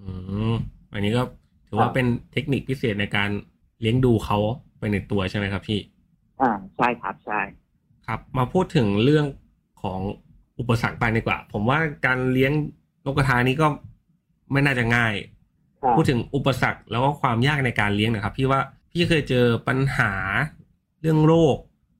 [0.00, 0.10] อื
[0.52, 0.54] ม
[0.92, 1.22] อันนี้ก็
[1.68, 3.30] ถือว่าครับเป็นเทคนิคพิเศษในการ
[3.80, 4.38] เลี้ยงดูเขา
[4.78, 5.80] ไปในตัวใช่ไหมครับพี่
[6.40, 7.40] อ่าใช่ครับใช่
[8.06, 9.26] ครับ มาพูดถึงเรื่อง
[9.82, 10.00] ของ
[10.58, 12.52] อุปสรรคไปดีกว่า ผมว่าการเลี้ยง
[13.04, 13.66] นกกระทานี้ก็
[14.52, 15.39] ไม่น่าจะง่ายครับ
[15.96, 18.60] พูดถึงอุปสรรคแล้วก็ความยากในการเลี้ยงหนะครับ พี่ว่า
[18.92, 20.12] พี่เคยเจอปัญหา
[21.00, 21.56] เรื่องโรค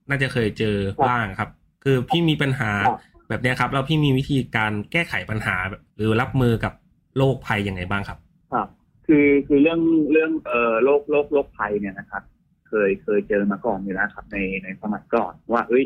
[0.08, 0.76] น่าจะเคยเจอ
[1.08, 1.50] บ้างครับ
[1.84, 5.56] คือพี่มีปัญหาครับแบบเนี้ยครับแล้วพี่มีวิธีการแก้ไขปัญหา
[5.96, 6.72] หรือรับมือกับ
[7.16, 8.18] โรคภัยยังไงบ้างครับ
[8.52, 8.68] ครับ
[9.06, 9.80] คือคือเรื่อง
[10.12, 12.22] เรื่องเอ่อโรคโรคโรคภัยเนี่ยนะครับ
[12.68, 15.84] เคยเคยเจอมาก่อนอยู่แล้วครับ ในในสมัยก่อนว่าเอ้ย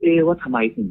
[0.00, 0.90] เอ๊ะว่าทำไมถึง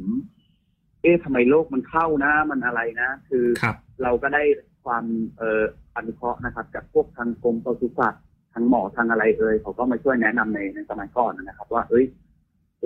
[1.02, 4.42] เอ๊ะทำไมโรคมันเข้านะ มันอะไรนะ คือครับเราก็ได้
[4.84, 5.04] ความ
[5.38, 5.62] เอ่อ
[5.96, 8.22] อนุเคราะห์นะครับจากพวกทางกรมปศุสัตว์
[8.54, 12.04] ทางหมอทางอะไรเอ่ยเขาก็มาช่วยแนะนำในในสมัยก่อนนะครับ ว่าเอ้ย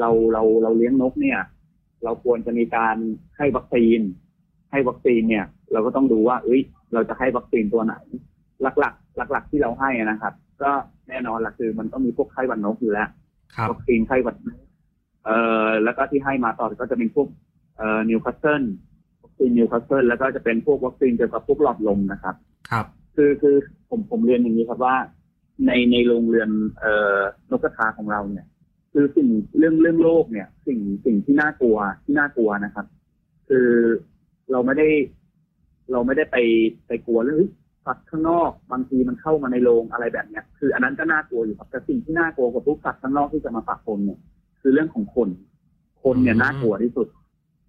[0.01, 1.41] เราเราเราเลี้ยงนกเนี่ย
[2.05, 2.97] เราควรจะมีการ
[3.37, 4.01] ให้วัคซีน
[4.71, 6.61] ให้วัคซีนเนี่ย เราก็ต้องดูว่า เอ้ย
[6.93, 7.95] เราจะให้วัคซีนตัวไหน
[8.63, 10.73] หลักๆหลักๆที่เราให้นะครับ ก็
[11.09, 13.09] แน่นอนละคือ มันต้องมีพวกไข้หวัดนกอยู่แล้ว
[13.55, 14.59] ครับวัคซีนไข้หวัดนก
[15.25, 17.29] เอ่อแล้วก็ที่ให้มาต่อก็จะเป็นพวก
[17.77, 18.63] เอ่อนิวคาสเซิล
[19.23, 22.35] วัคซีนนิวคาสเซิลแล้วก็จะเป็นพวกวัคซีนเกี่ยวกับพวกหลอดลมนะครับ
[22.71, 22.87] ครับ
[23.17, 23.57] คือคือ
[23.91, 24.97] ผมผมเรียนอย่างนี้ครับว่า
[25.67, 28.47] ในในโรงเรือนเอ่อนกกระทาของเราเนี่ย
[28.93, 32.87] คือสิ่งเรื่องเรื่องโรคเนี่ย สิ่งสิ่งที่น่ากลัวที่น่ากลัวนะครับ
[33.49, 33.69] คือ
[34.51, 34.89] เราไม่ได้
[35.93, 36.37] เราไม่ได้ไป
[36.87, 37.53] ไปกลัวเรื่องเฮ้ย
[37.87, 44.19] สัตว์ข้างนอกบางทีมันเข้ามาในโรงอะไรแบบเนี้ย คือ อันนั้นก็น่ากลัวอยู่ครับแต่สิ่งที่น่ากลัวกว่าทุกสัตว์ข้างนอกที่จะมาปะปนเนี่ย
[44.61, 45.29] คือเรื่องของคน
[46.03, 47.07] คนเนี่ยอืมน่ากลัวที่สุด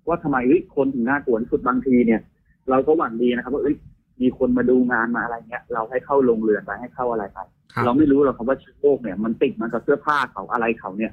[0.08, 2.22] ว่าทำไมเฮ้ยคนถึงน่ากลัวที่สุดบางทีเนี่ย
[2.70, 3.76] เราก็หวังดีนะครับว่าเอ้ย
[4.22, 7.40] มีคนมาดูงานมาอะไรเงี้ย เราให้เข้าโรงเรือนไปให้เข้าอะไรไป
[7.74, 11.12] ครับเราไม่รู้หรอกครับว่าเชื้อโรคเนี่ยมันติดมากับเสื้อผ้าเขาอะไรเขาเนี่ย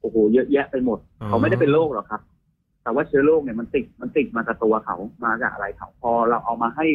[0.00, 2.20] โอ้โหเยอะแยะไปหมด เขาไม่ได้เป็นโรคหรอกครับ
[2.82, 6.86] แต่ว่าเชื้อโรคเนี่ยมันติดมันติดมากับตัวเขามาจากอะไรเขาพอเราเอามาให้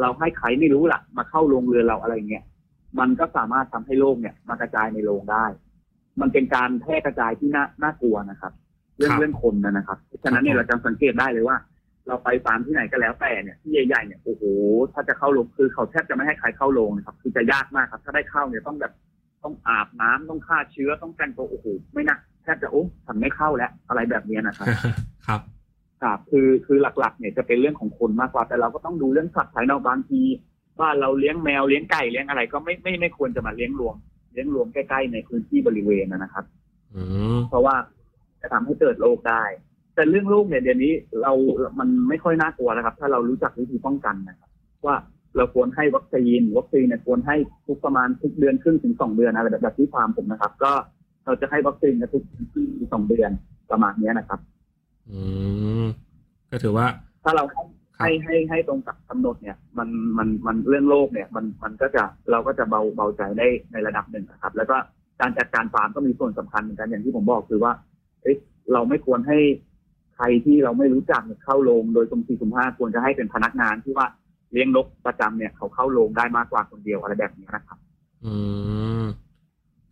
[0.00, 2.44] เราให้ใครไม่รู้ล่ะมาเข้าโรงเรือนเราอะไรเงี้ย
[2.98, 5.44] มันก็สามารถทำให้โรคเนี่ยมากระจายในโรงได้
[6.20, 8.52] มันเป็นการแพร่กระจายที่น่าน่ากลัวนะครับ
[8.96, 11.56] เรื่องเรื่องคนนะนะครับฉะนั้นเนี่ยเราจะสังเกตได้เลยว่า
[12.10, 14.42] เราไปฟาร์มที่ไหนก็แล้วแต่เนี่ยที่ใหญ่ๆเนี่ยโอ้โห
[14.92, 18.92] ถ้าจะเข้าโรงคือเขาแทบจะไม่ให้ใครเข้าโรงนะครับ คือจะยากมากครับ ถ้าได้เข้าเนี่ยต้องแบบ
[19.44, 24.66] ต้องอาบน้ำต้องฆ่าเชื้อต้องแต่งตัวโอ้โหไม่นะแทบจะโอ้ฉันไม่เข้าแล้วอะไรแบบเนี้ยนะครับ
[25.26, 25.40] ครับ
[26.02, 30.22] ครับคือคือหลักๆ เนี่ยจะเป็นเรื่องของคนมากกว่า แต่เราก็ต้องดูเรื่องสัตว์ภายนอกบางที
[30.80, 33.96] บ้านเราเลี้ยงแมวเลี้ยงไก่เลี้ยงอะไร ก็ไม่ไม่ไม่ควรจะมาเลี้ยงรวม
[34.32, 36.44] เลี้ยงรวมใกล้ๆในพื้นที่บริเวณนะนะครับ
[36.94, 37.02] อื
[37.36, 37.74] มเพราะว่า
[38.40, 39.42] จะทำให้เกิดโรคได้
[40.00, 41.32] แต่เรื่องโรคเนี่ยเดี๋ยวนี้เรา
[41.78, 44.50] มันไม่ค่อยน่ากลัวนะครับ ถ้าเรารู้จักวิธีป้องกันนะครับ
[44.86, 44.96] ว่า
[45.36, 47.36] เราควรให้วัคซีน วัคซีนเนี่ยควรให้
[47.66, 50.72] ทุกประมาณทุกเดือนครึ่งถึงสองเดือนอะไรแบบแบบที่ฟาร์มผมนะครับ ก็
[51.24, 53.30] เราจะให้วัคซีนในทุกครึ่งถึงสองเดือน
[53.70, 54.40] ประมาณเนี้ยนะครับ
[55.10, 55.20] อื
[55.82, 55.84] ม
[56.50, 56.86] ก็ถือว่า
[57.24, 57.62] ถ้าเราให้
[57.96, 64.76] ครับให้ให้ให้ตรงกับกำหนดเนี่ย มันมันมันเรื่องโรคเนี่ย มันมันก็จะเราก็จะเบาเบาใจได้ในระดับหนึ่งนะครับ แล้วก็
[65.20, 67.72] การจัดการฟาร์มก็มีส่วนสำคัญเหมือนกันอย่างที่ผมบอกคือว่า
[68.22, 68.36] เอ๊ะ
[68.72, 69.38] เราไม่ควรให้
[69.69, 74.06] ใครที่เราไม่รู้จักเนี่ยเข้าโรงโดยสมสี่สมห้าควรจะให้เป็นพนักงานที่ว่า
[74.52, 77.78] เลี้ยงนกประจำเนี่ยเขาเข้าโรงได้มากกว่าคนเดียวอะไรแบบนี้นะครับ
[78.24, 78.34] อื
[79.02, 79.04] ม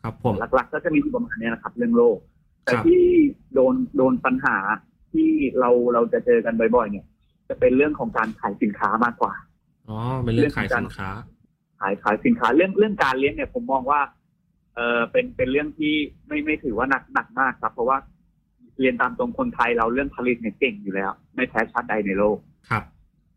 [0.02, 2.18] ครับผมหลักๆก็จะมีอยู่ประมาณเนี้ยนะครับ เรื่องโรค
[2.64, 3.04] แต่ครับที่
[3.54, 4.56] โดนโดนปัญหา
[5.12, 5.28] ที่
[5.60, 7.06] เราเราจะเจอกันบ่อยๆ เนี่ย
[7.48, 9.34] จะเป็นเรื่องของการขายสินค้ามากกว่า
[9.88, 11.10] อ๋อเป็นเรื่องขายสินค้า
[11.80, 14.00] ขายขายสินค้าเรื่องเรื่องการเลี้ยงเนี่ยผมมองว่า
[14.74, 15.94] เออเป็นเป็นเรื่องที่
[16.26, 17.98] ไม่ไม่ถือว่าหนักหนักมากครับ เพราะว่า
[18.78, 22.38] เรียนตามตรงคนไทยเราเรื่องผลิตเนี่ยเก่งอยู่แล้ว ไม่แพ้ชาติใดในโลก
[22.68, 22.82] ครับ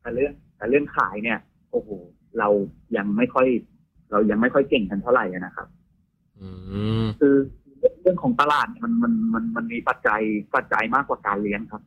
[0.01, 1.39] แต่เรื่องแต่เรื่องขายเนี่ย
[1.71, 1.89] โอ้โห
[2.39, 2.49] เรา
[2.97, 3.47] ยังไม่ค่อย
[4.11, 5.67] เรายังไม่ค่อยเก่งกันเท่าไหร่นะครับ
[6.39, 6.49] อื
[7.03, 7.35] มคือ
[8.01, 10.21] เรื่องของตลาดเนี่ยมันมันมันมันมีปัจจัย
[10.55, 11.81] ปัจจัยมากกว่าการเลี้ยงครับ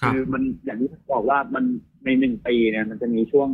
[0.00, 1.64] ครับคือมันอย่างที่ผมบอกว่ามัน
[2.04, 3.48] ในหนึ่งปีเนี่ย มันจะมีช่วง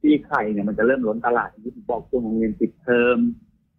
[0.00, 3.18] ที่ไข่เนี่ยมันจะเริ่มล้นตลาดอย่างที่ผมบอกช่วงโรงเรียนปิดเทอม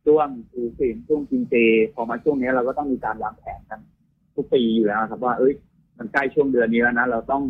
[0.06, 1.56] ช่วงคือศีลช่วงกินเจ
[1.94, 3.80] พอมาช่วงนี้เราก็ต้องมีการวางแผนกัน
[4.40, 5.54] ทุกปีอยู่แล้วครับ ว่าเอ้ย
[5.98, 7.44] มันใกล้ช่วงเดือนนี้แล้วนะเราต้อง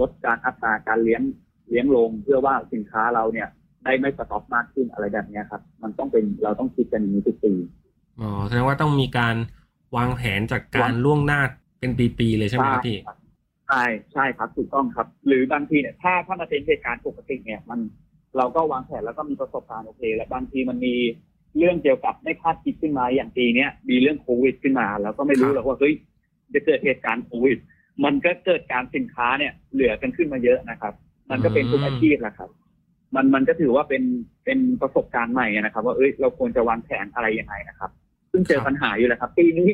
[0.00, 1.22] ลดการอัตราการเลี้ยง
[1.70, 3.48] เลี้ยงลง เพื่อว่าสินค้าเราเนี่ย
[3.84, 7.52] ได้ไม่สต็อกมากขึ้นอะไรแบบเนี้ยครับ มันต้องเป็นเราต้องคิดกันอย่างนี้ทุกปี
[8.20, 9.36] อ๋อแสดงว่าต้องมีการ
[9.96, 11.40] วางแผนจากการล่วงหน้า
[11.80, 12.98] เป็นปีๆเลยใช่ไหมครับพี่
[13.68, 17.80] ใช่ใช่ครับถูกต้องครับ หรือบางทีเนี่ยถ้าถ้ามันเป็นเหตุการณ์ปกติเนี่ย มัน
[18.36, 20.94] เราก็วางแผนแล้วก็มีประสบการณ์โอเค และบางทีมันมี
[21.58, 25.94] เรื่องเกี่ยวกับไม่คาดคิดขึ้นมาอย่างปีเนี้ยมีเรื่องโควิดขึ้นมา แล้วก็ไม่รู้ครับหรอกว่าเฮ้ย
[26.54, 27.58] จะเกิดเหตุการณ์โควิด
[28.04, 30.94] มันก็เกิดการสินค้าเนี่ย เหลือกันขึ้นมาเยอะนะครับ
[31.30, 32.50] มันก็เป็นทุกอาชีพแหละครับ
[33.14, 34.02] มันมันก็ถือว่าเป็น
[34.44, 37.90] เป็นประสบการณ์ใหม่นะครับ ว่าเอ้ยเราควรจะวางแผนอะไรยังไงนะครับ
[38.32, 39.68] ซึ่งเจอปัญหาอยู่แล้วครับปีนี้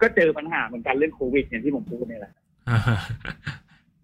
[0.00, 2.32] ก็เจอปัญหาเหมือนกันเรื่องโควิดอย่างที่ผมพูดเนี่ยแหละ
[2.68, 2.78] อ่า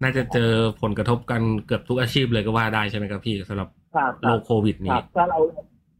[0.03, 5.39] น่าจะเจอผลกระทบกันเกือบทุกอาชีพเลยก็ว่าได้ใช่ไหมครับพี่สำหรับครับโรคโควิดคนี้รับถ้าเรา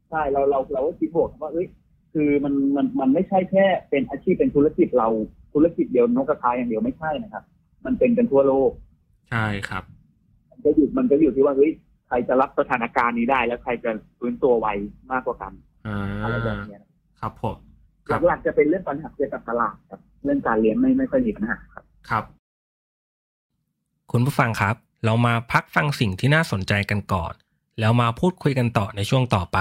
[0.09, 1.67] ใช่เราเราเราก็คิดบวกว่าเอ้ย
[2.13, 5.07] คือมันมันมันไม่ใช่แค่เป็นอาชีพเป็นธุรกิจเรา
[5.53, 7.43] ธุรกิจเดียวนกกระทาอย่างเดียวไม่ใช่นะครับ
[7.85, 8.71] มันเป็นกันทั่วโลก
[9.29, 9.83] ใช่ครับ
[10.49, 11.71] มันก็อยู่มันก็อยู่ที่ว่าเฮ้ย
[12.07, 14.67] ใครจะรับสถานการณ์นี้ได้ แล้วใครจะฟื้นตัวไว
[15.11, 15.53] มากกว่ากัน
[15.87, 16.81] อ่าอะไรแบบเนี้ย
[17.19, 17.57] ครับผม
[18.07, 22.23] ครับหลักๆจะเป็นเรื่องปัญหาเกี่ยวกับตลาดครับ เรื่องการเลี้ยงไม่ไม่ค่อยมีปัญหาครับ ครับ
[24.11, 27.33] คุณผู้ฟังครับ เรามาพักฟังสิ่งที่น่าสนใจกันก่อน
[27.79, 29.59] แล้วมาพูดคุยกันต่อในช่วงต่อไป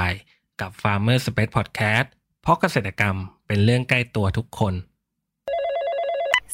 [0.61, 2.07] กับ Farmer Space Podcast
[2.43, 4.75] เพราะเกษตรกรรมเป็นเรื่องใกล้ตัวทุกคน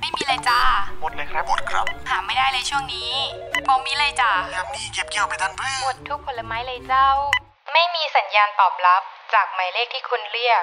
[0.00, 0.60] ไม่มีเลยจ้า
[1.00, 3.12] หมดเลยครับ หมดครับ หาไม่ได้เลยช่วงนี้
[3.68, 7.08] บอมีเลยจ้ายามนี้เก็บเกี่ยวไปทันเพื่หมดทุกผลไม้เลยเจ้า
[7.72, 9.02] ไม่มีสัญญาณตอบรับ
[9.34, 10.62] จากหมายเลขที่คุณเรียก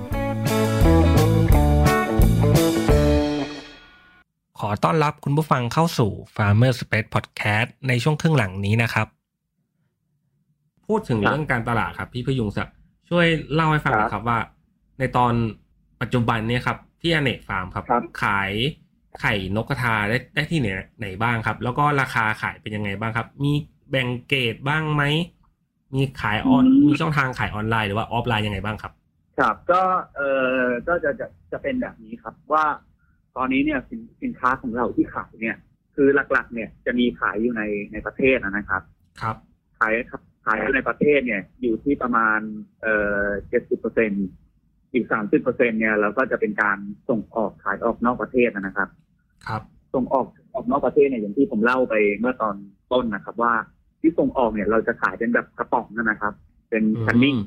[4.61, 9.07] ขขอต้อนรับคุณผู้ฟังเข้าสู่ Farmer Space Podcast ในช่วงครึ่งหลังนี้นะครับ
[10.87, 12.75] พูดถึงครับเรื่องการตลาดครับ พี่พยุงศักดิ์
[13.09, 14.39] ช่วยเล่าให้ฟังหน่อยครับว่า
[14.99, 15.33] ในตอน
[16.01, 18.51] ปัจจุบันเนี่ยครับ ที่อเนกฟาร์มครับครับ ขาย
[19.21, 20.67] ไข่นกกระทาได้ได้ที่ไหน
[20.99, 23.53] ไหนบ้างครับ แล้วก็ราคาขายเป็นยังไงบ้างครับ มี
[23.89, 25.03] แบ่งเกรดบ้างไหม
[25.95, 28.93] มีขายออนอืมมีช่องทางขายออนไลน์หรือว่าออฟไลน์ยังไงบ้างครับ
[29.39, 29.81] ครับก็
[30.15, 30.21] เอ
[30.59, 32.65] อก็จะจะจะเป็นแบบนี้ครับว่า
[33.37, 35.57] ตอนนี้เนี่ยสินสินค้าของเราที่ขายเนี่ย
[35.95, 38.81] คือหลักๆ เนี่ยจะมีขายอยู่ในในประเทศนะครับ
[39.21, 39.35] ครับ
[39.79, 39.93] ขาย
[40.45, 42.39] ขายในประเทศเนี่ย อยู่ที่ประมาณ
[42.81, 44.11] เอ่อเจ็ดสิบเปอร์เซ็น
[44.93, 46.77] อีกสามสิบเปอร์เซ็นเนี่ยเราก็จะเป็นการ
[47.09, 48.89] ส่งออกขายออกนอกประเทศนะครับ
[49.47, 49.61] ครับ
[49.93, 52.55] ส่งออกออกนอกประเทศเนี่ยอย่างที่ผมเล่าไปเมื่อตอน
[52.91, 53.53] ต้นนะครับ ว่า
[54.01, 56.33] ที่ส่งออกเนี่ยเราจะขายเป็นแบบกระป๋องนะครับ
[56.69, 57.37] เป็นคันนิ่ง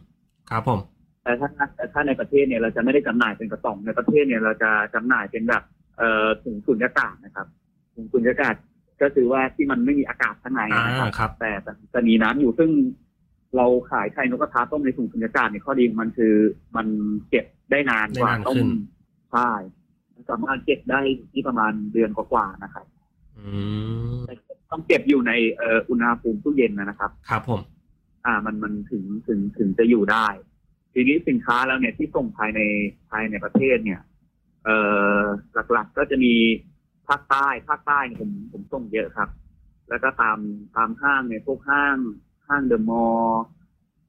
[0.51, 0.81] ครับผม
[1.23, 5.63] แต่ถ้าแต่ถ้าในประเทศเนี่ยเราจะไม่ได้จำหน่ายเป็นกระป๋องในประเทศเนี่ยเราจะจำหน่ายเป็นแบบ
[5.99, 7.47] เอ่อถุงสุญญากาศนะครับ
[7.95, 8.55] ถุงสุญญากาศ
[9.03, 12.71] ก็คือว่าที่มันไม่มีอากาศข้างในอ่านะครับครับแต่แต่จะมีน้ำอยู่ซึ่ง
[13.57, 16.35] เราขายไข่นกกระทาต้มในถุงสุญญากาศเนี่ยข้อดีของมันคือ
[16.77, 16.87] มัน
[17.29, 18.71] เก็บได้นานกว่าได้นานต้ขึ้มน
[19.33, 19.51] ใช่
[20.31, 21.01] สามารถเก็บได้
[21.33, 22.87] ที่ประมาณเดือนกว่าๆนะครับ
[23.39, 23.49] อื
[24.15, 24.19] ม
[24.71, 27.61] ต้องเก็บอยู่ในเอ่ออุณหภูมิตู้เย็นนะครับ ครับผม
[28.27, 30.27] อ่า มันมันถึงถึงถึงจะอยู่ได้
[30.93, 32.61] ทีนี้สินค้าแล้วเนี่ยที่ส่งภายใน
[33.11, 34.01] ภายในประเทศเนี่ย
[34.65, 34.77] เอ่
[35.21, 35.23] อ
[35.73, 36.35] หลักๆก็จะมี
[37.09, 39.29] ภาคใต้ภาคใต้เนี่ยผมผมส่งเยอะครับ
[39.89, 40.39] แล้วก็ตาม
[40.77, 41.97] ตามห้างเนี่ยพวกห้าง
[42.49, 43.43] ห้างเดอะมอลล์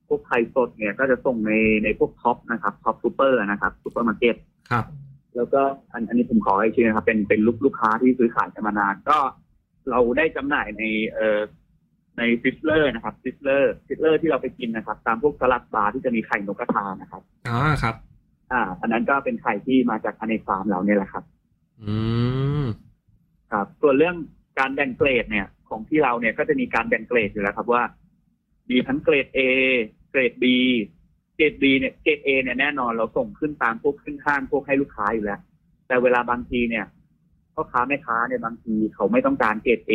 [0.08, 4.36] พวกไข่สดเนี่ยก็จะส่งในในพวกท็อปส์นะครับท็อปส์ซูเปอร์นะครับซูเปอร์มาร์เก็ต
[4.72, 4.86] ครับ
[5.36, 9.18] แล้วก็อันอันนี้ผมขอใช้ชื่อนะครับ เป็นเป็นลูกลูกค้าที่ซื้อขายกันมานานก็
[9.90, 11.42] เราได้จำหน่ายในเอ่อ
[12.18, 17.96] ในซิซซ์เลอร์นะครับซิซซ์เลอร์ซิซซ์เลอร์ที่เราไปกินนะครับ ตามพวกสลัดบาร์ที่จะมีไข่นกกระทานะครับอ๋อครับ
[18.52, 21.24] อ่า อันนั้นก็เป็นไข่ที่มาจากอเนกฟาร์มเราเนี่ยแหละครับ
[21.84, 21.96] อื
[22.64, 22.66] ม
[23.52, 24.16] ครับ ส่วนเรื่อง
[24.60, 27.84] การแบ่งเกรดเนี่ย ของที่เราเนี่ยก็จะมีการแบ่งเกรดอยู่แล้วครับว่า
[28.70, 29.40] มีทั้งเกรด A
[30.12, 30.46] เกรด B
[31.36, 35.40] เกรด B เนี่ยเกรด A เนี่ยแน่นอนเราส่งขึ้นตามพวกขึ้นห้างพวกให้ลูกค้าอยู่แล้ว
[35.88, 36.86] แต่เวลาบางทีเนี่ย
[37.54, 39.94] พ่อค้าแม่ค้าเนี่ยบางทีเขาไม่ต้องการเกรด A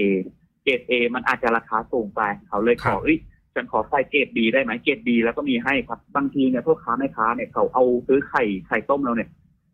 [0.64, 3.18] เกรด A มันอาจจะราคาสูงไป เขาเลยขอเอ้ย
[3.60, 9.28] ฉันขอใส่เกรด B ได้ไหมเกรด B แล้วก็มีให้ครับ บางทีเนี่ยพ่อค้าแม่ค้าเนี่ยเขาเอาซื้อไข่ไข่ต้มเราเนี่ย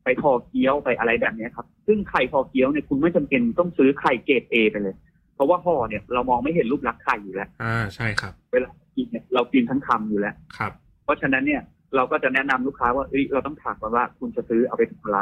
[0.05, 4.95] ไปทอเกี๊ยวไปอะไรแบบเนี้ยครับ ซึ่งไข่ทอเกี๊ยวเนี่ยคุณไม่จำเป็นต้องซื้อไข่เกรด A ไปเลย
[5.35, 10.73] เพราะว่าห่อเนี่ยเรามองไม่เห็นรูปลักษณ์ไข่อยู่แล้ว อ่าใช่ครับ เวลากินเนี่ยเรากินทั้งคำอยู่แล้วครับ
[11.05, 11.63] เพราะฉะนั้นเนี่ย
[11.97, 15.21] เราก็จะแนะนำลูกค้าว่าเอ้ยเราต้องถามก่อนว่าคุณจะซื้อเอาไปทำอะไร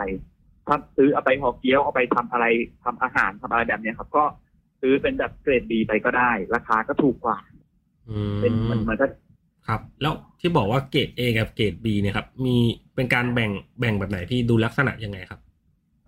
[0.67, 2.47] ถ้าซื้อเอาไปห่อเกี๊ยวเอาไปทำอะไร
[2.85, 4.25] ทำอาหารทำอะไรแบบเนี้ยครับ ก็
[4.81, 7.54] ซื้อเป็นแบบเกรดดีไปก็ได้ ราคาก็ถูกกว่าอืม
[8.41, 9.07] เป็นมันมันก็
[9.69, 12.57] ครับ แล้วที่บอกว่าเกรด A กับเกรด B เนี่ยครับ มี
[12.95, 15.41] เป็นการแบ่งแบ่งแบบไหนพี่ดูลักษณะยังไงครับ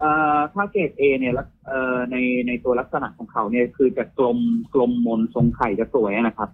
[0.01, 4.39] เอ่อถ้าเกรด A เนี่ยลักเอ่อในในตัวลักษณะของเขาเนี่ยคือจะกลม
[4.75, 6.51] กลมมนทรงไข่จะสวยนะครับ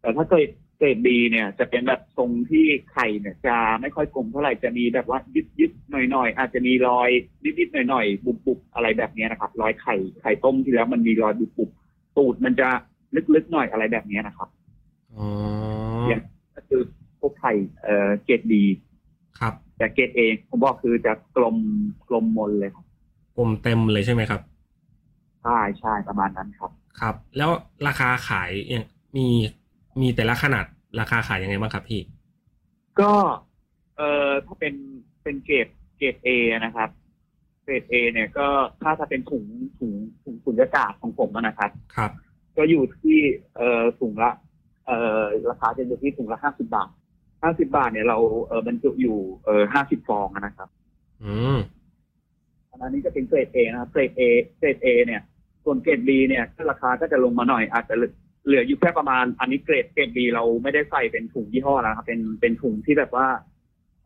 [0.00, 7.10] แต่ถ้าเกรดเกรด B เนี่ยจะเป็นแบบทรงที่ไข่เนี่ยจะไม่ค่อยกลมเท่าไหร่จะมีแบบว่ายึดยึดหน่อยหน่อยๆอาจจะมีรอย
[7.44, 11.70] นิดนิดหน่อยหน่อยๆบุบบุบอะไรแบบเนี้ยนะครับ รอยไข่ไข่ต้มที่แล้วมันมีรอยบุบบุบ
[12.16, 12.68] ตูดมันจะ
[13.34, 14.48] ลึกๆหน่อยอะไรแบบเนี้ยนะครับ
[15.18, 15.28] อ๋อ
[16.06, 16.20] เนี่ย
[16.54, 16.80] ก็คือ
[17.20, 18.52] พวกไข่เอ่อเกรด B
[19.40, 21.56] ครับ แต่เกรด A ผมบอกคือจะกลม
[22.08, 22.84] กลมมนเลยครับ
[23.36, 24.40] กลมเต็มเลยใช่ไหมครับ
[25.42, 27.50] ใช่ใช่ประมาณนั้นครับ ครับ แล้ว
[27.86, 28.84] ราคาขายเนี่ย
[29.16, 29.26] มี
[30.00, 30.66] มีแต่ละขนาด
[31.00, 32.00] ราคาขายยังไงบ้างครับพี่
[33.00, 33.12] ก็
[33.96, 34.74] เอ่อถ้าเป็น
[35.22, 36.90] เป็นเกรดเกรดเอนะครับ
[37.62, 38.46] เกรดเอเนี่ยก็
[38.82, 39.44] ถ้าถ้าเป็นถุง
[39.78, 42.10] ถุงถุงสุญญากาศของผมอะนะครับ ครับ
[42.56, 43.18] ก็อยู่ที่
[43.56, 44.30] เอ่อถุงละ
[44.86, 46.88] เอ่อราคาจะอยู่ที่ถุงละห้าสิบาท
[47.42, 50.68] ห้าสิบาทเนี่ยเราเอ่อบรรจุอยู่เอ่อห้าสิบฟองอะนะครับ
[51.24, 51.58] อืม
[52.70, 54.22] อันนี้จะเป็นเกรดเอนะครับเกรดเอ
[54.58, 55.22] เกรดเอเนี่ย
[55.64, 57.94] ส่วนเกรดบีเนี่ยก็ราคาก็จะลงมาหน่อย อาจจะ
[58.46, 63.26] เหลืออยู่แค่ประมาณ อันนี้เกรดเกรดบีเราไม่ได้ใส่เป็นถุงยี่ห้อแล้วนะครับ เป็นเป็นถุงที่แบบว่า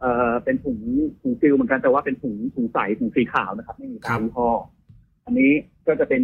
[0.00, 0.78] เอ่อเป็นถุง
[1.22, 4.50] ถุงฟิลเหมือนกันแต่ว่าเป็นถุงถุงใสถุงสีขาวนะครับ ไม่มีครัตาบยี่ห้อ
[5.24, 5.52] อันนี้
[5.86, 6.22] ก็จะเป็น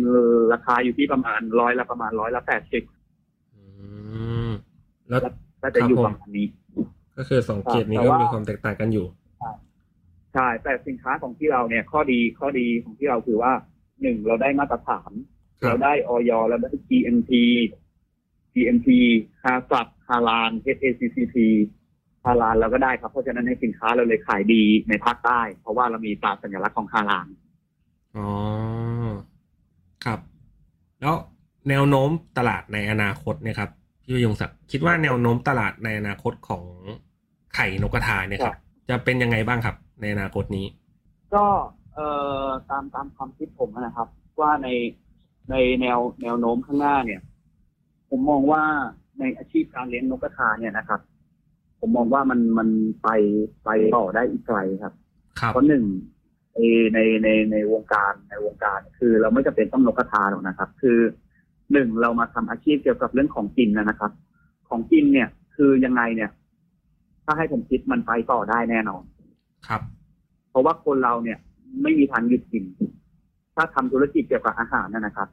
[0.52, 2.93] ราคาอยู่ที่ประมาณร้อยละประมาณร้อยละแปดสิบอืม
[5.11, 5.20] แล้ว
[5.62, 6.46] ก็จะอยู่คปรับผมระมาณนี้
[7.16, 9.07] ก็คือสองเกรดนี้แต่ก็ว่ามีมีความแตกต่างกันอยู่
[10.34, 13.52] ใช่แต่สินค้าของที่เราเนี่ยข้อดีข้อดีของที่เราคือว่า
[14.02, 15.11] หนึ่งเราได้มาตรฐาน
[15.61, 17.30] ครับเราได้ออยเราได้ GMP
[18.55, 18.88] GMP
[19.42, 21.36] ฮาสับฮาลาน HACCP
[22.24, 27.26] ฮาลานเราก็ได้ครับ เพราะฉะนั้นในสินค้าเราเลยขายดีในภาคใต้ เพราะว่าเรามีตราสัญลักษณ์ของฮาลาน
[28.16, 28.28] อ๋อ
[30.05, 30.20] ครับ
[31.00, 31.14] แล้ว
[31.68, 33.70] แนวโน้มตลาดในอนาคตเนี่ยครับ
[34.05, 36.62] พี่ประยงศักดิ์คิดว่าแนวโน้มตลาดในอนาคตของ
[37.55, 38.57] ไข่นกกระทาเนี่ยครับ
[38.88, 40.66] จะเป็นยังไงบ้างครับ ในอนาคตนี้
[41.34, 41.46] ก็
[41.94, 42.09] เอ่
[42.44, 44.09] อตามตามความคิดผมนะครับ
[44.40, 44.68] ว่าใน
[45.50, 47.20] ในแนวแนวโน้มข้างหน้าเนี่ย
[48.11, 48.62] ผมมองว่า
[49.18, 51.00] ในอาชีพการเลี้ยงนกกระทาเนี่ยนะครับ
[51.80, 52.68] ผมมองว่ามันมัน
[53.02, 53.09] ไป
[53.64, 54.94] ไปต่อได้อีกไกลครับ
[55.40, 55.84] ครับเพราะหนึ่ง
[56.55, 56.59] ใน
[56.94, 60.98] ในในในวงการในวงการ คือเราไม่จำเป็นต้องนกกระทาหรอกนะครับ คือ
[61.72, 64.12] หนึ่งเรามาทำอาชีพเกี่ยวกับเรื่องของกินนะนะครับ
[64.68, 66.30] ของกินเนี่ย คือยังไงเนี่ย
[67.24, 69.02] ถ้าให้ผมคิดมันไปต่อได้แน่นอน
[69.68, 69.82] ครับ
[70.50, 71.38] เพราะว่าคนเราเนี่ย
[71.82, 72.64] ไม่มีทางหยุดกิน
[73.54, 75.28] ถ้าทำธุรกิจเกี่ยวกับอาหารนะนะครับ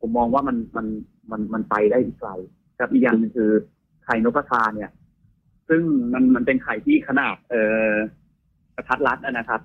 [0.00, 0.86] ผมมองว่ามันมัน
[1.30, 2.30] มันมันไปได้อีกไกล
[2.78, 3.50] กับอีกอย่างหนึงคือ
[4.04, 4.90] ไข่นกกระทาเนี่ย
[5.68, 7.94] ซึ่งมันมันเป็นไข่ที่ขนาด เอ่อ
[8.76, 9.60] กระทัดรัดนะนะครับ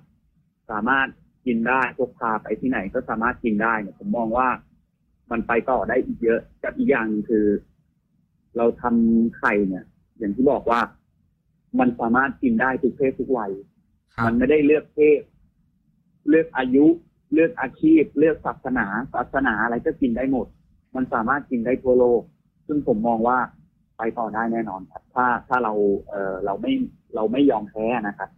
[0.70, 1.08] สามารถ
[1.46, 4.48] กินได้พกพาไปที่ไหนก็สามารถกินได้เนี่ยผมมองว่า
[5.30, 7.46] มันไปต่อได้อีกเยอะกับอีกอย่างหนึ่งคือ
[8.56, 9.84] เราทำไข่เนี่ย
[10.18, 10.80] อย่างที่บอกว่า
[11.78, 13.52] มันสามารถกินได้ทุกเพศทุกวัย
[14.14, 15.20] ครับมันไม่ได้เลือกเพศ
[16.28, 16.86] เลือกอายุ
[17.32, 20.46] เลือกอาชีพ เลือกศาสนาศาสนาอะไรก็กินได้หมด
[20.94, 22.22] มันสามารถกินได้ทั่วโลก
[22.66, 23.38] ซึ่งผมมองว่า
[23.98, 25.72] ไปต่อได้แน่นอนครับ ถ้าถ้าเรา
[26.08, 26.72] เออเราไม่
[27.14, 28.30] เราไม่ยอมแพ้นะครับ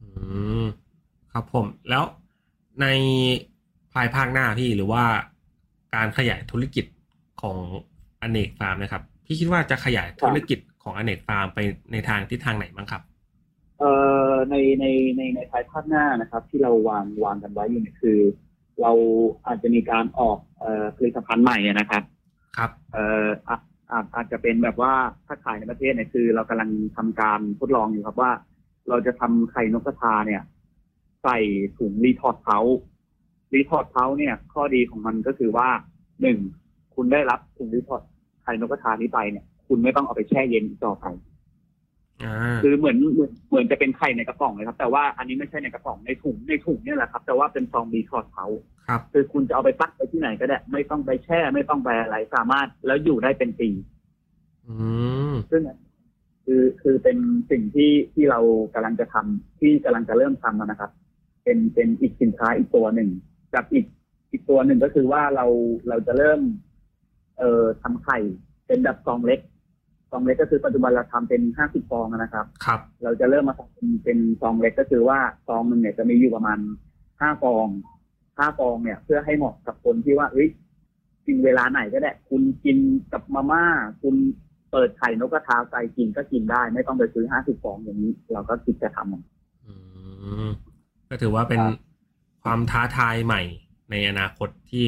[0.00, 0.08] อื
[0.62, 0.64] ม
[1.32, 2.04] ครับผมแล้ว
[2.80, 2.86] ใน
[3.92, 5.04] ภายภาคหน้าพี่หรือว่า
[5.94, 6.84] การขยายธุรกิจ
[7.42, 7.56] ของ
[8.22, 11.58] อเนกฟาร์มนะครับ พี่คิดว่าจะขยายธุรกิจของอเนกฟาร์มไป
[11.92, 13.02] ในทางทิศทางไหนบ้างครับ
[13.78, 13.92] เอ่
[14.30, 14.84] อในใน
[15.16, 18.18] ในในภายภาคหน้านะครับ ที่เราวางวางกันไว้อยู่เนี่ยคือ
[18.80, 18.92] เรา
[19.46, 22.02] อาจจะมีการออกเอ่อผลิตภัณฑ์ใหม่นะครับ
[22.56, 23.60] ครับเอ่ออาจ
[23.92, 24.92] อาจอาจจะเป็นแบบว่า
[25.26, 28.32] ถ้าขายในประเทศเนี่ยคือ เรากำลังทำการทดลองอยู่ครับว่า
[28.88, 30.42] เราจะทำไข่นกกระทาเนี่ย
[31.22, 31.38] ใส่
[31.76, 35.68] ถุง retort pouch retort pouch เนี่ยข้อดีของมันก็คือว่า
[36.22, 36.38] หนึ่ง
[36.94, 38.02] คุณได้รับถุง retort
[38.42, 41.06] ไข่นกกระทานี้ไปเนี่ย คุณไม่ต้องเอาไปแช่เย็นอีกต่อไป
[42.22, 48.46] อ่าคือเหมือนเหมือนเหมือนจะเป็นไข่ในกระป๋องเลยครับ แต่ว่าอันนี้ไม่ใช่ในกระป๋องในถุงในถุงเนี่ยแหละครับแต่ว่าเป็นซอง retort pouch
[48.88, 53.70] ครับ คือคุณจะเอาไปพกไปที่ไหนก็ได้ ไม่ต้องไปแช่ไม่ต้องไปอะไรสามารถแล้วอยู่ได้เป็นปี
[54.68, 54.74] อื
[55.30, 55.62] มซึ่ง
[56.44, 57.18] คือคือเป็น
[57.50, 58.40] สิ่งที่ที่เรา
[58.74, 60.90] กำลังจะทำที่กำลังจะเริ่มทำนะครับ
[61.44, 63.08] เป็นเป็นอีกสินค้าอีกตัวหนึ่ง
[63.54, 63.86] กับอีก
[64.30, 65.46] อีกตัวหนึ่งก็คือว่าเรา
[65.88, 66.40] เราจะเริ่ม
[67.38, 68.18] เอ่อทำไข่
[68.66, 69.40] เป็นแบบซองเล็ก
[70.10, 76.58] ซองเล็กก็คือปัจจุบันเราทำเป็นห้าสิบฟองนะครับ ครับ เราจะเริ่มมาทำเป็นเป็นซองเล็กก็คือว่าซองหนึ่งเนี่ยจะมีอยู่ประมาณ
[77.20, 77.66] ห้าฟอง
[78.38, 80.48] ห้าฟองเนี่ย เพื่อให้เหมาะกับคนที่ว่าเอ้ย
[81.26, 82.78] กินเวลาไหนก็ได้ คุณกิน
[83.12, 83.64] กับมาม่า
[84.02, 84.14] คุณ
[84.72, 89.74] เปิดไข่นกกระทาใส่กินก็กินได้ ไม่ต้องไปซื้อห้าสิบฟองอย่างนี้ เราก็คิดจะทำอื
[90.46, 90.48] ม
[91.08, 91.60] ก็ถือว่าเป็น
[92.42, 93.42] ครับความท้าทายใหม่
[93.90, 94.84] ในอนาคตที่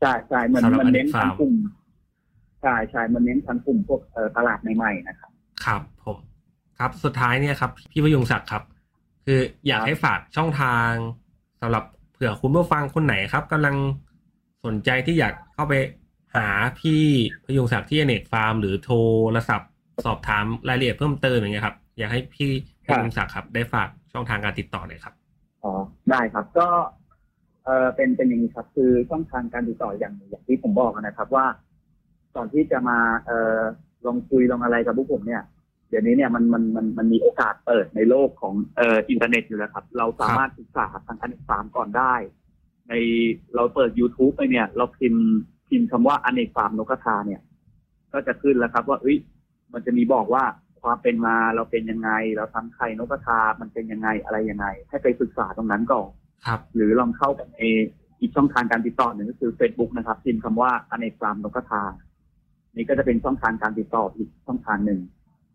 [0.00, 1.54] ใช่ใช่มันสำหรับมันเน้น Addict ทั้ง Farm กลุ่ม
[2.62, 5.30] ใช่ใช่มันเน้นทั้งกลุ่มพวกเอ่อตลาดใหม่ๆนะครับ
[5.64, 6.18] ครับผม
[6.78, 8.62] ครับสุดท้ายเนี่ยครับ พี่พยุงศักดิ์ครับ
[9.24, 10.90] คืออยากครับให้ฝากช่องทาง
[11.60, 13.76] สำหรับเผื่อคุณผู้ฟังคนไหนครับกำลัง
[14.64, 15.74] สนใจที่อยากเข้าไป
[16.36, 16.46] หา
[16.80, 17.02] พี่
[17.44, 18.92] พยุงศักดิ์ที่อเนกฟาร์ม หรือโท
[19.36, 19.70] รศัพท์
[20.04, 22.48] สอบถามรายละเอียดเพิ่มเติมอย่างเงี้ยครับ อยากให้พี่
[22.84, 25.14] พยุงศักดิ์ครับ ได้ฝากช่องทางการติดต่อหน่อยครับ
[25.64, 25.72] อ๋อ
[26.10, 26.68] ได้ครับ ก็
[27.64, 31.46] เออเป็นเป็นอย่างนี้ครับ คือช่องทางการติดต่ออย่างอย่างที่ผมบอกนะครับว่า
[32.36, 33.60] ก่อนที่จะมาเออ
[34.06, 35.42] ลองคุยลองอะไรกับพวกผมเนี่ย
[35.88, 42.14] เดี๋ยวนี้เนี่ยมันมันมันมันมีโอกาสเปิดในโลกของเอออินเทอร์เน็ตอยู่แล้วครับ เราสามารถศึกษาทางอันสามก่อนได้
[42.88, 42.94] ใน
[43.54, 45.24] เราเปิด YouTube ไปเนี่ย เราพิมพ์
[45.68, 47.40] พิมพ์คำว่าอเนกฟาร์มนกกระทาเนี่ย
[48.12, 49.16] ก็จะขึ้นแล้วครับ ว่าเอ้ย
[49.72, 50.44] มันจะมีบอกว่า
[50.86, 56.08] ความเป็นมาเราเป็นยังไง เราทำไข่นกกระทามันเป็นยังไงอะไรยังไง ให้ไปศึกษาตรงนั้นก่อน
[56.46, 57.60] ครับ หรือลองเข้าไปใน
[58.20, 61.82] อีกช่องทางการติดต่อหนึ่งก็คือ Facebook นะครับพิมพ์คำว่าอเนกฟาร์มนกกระทา
[62.74, 65.00] นี่ก็จะเป็นช่องทางการติดต่ออีกช่องทางหนึ่ง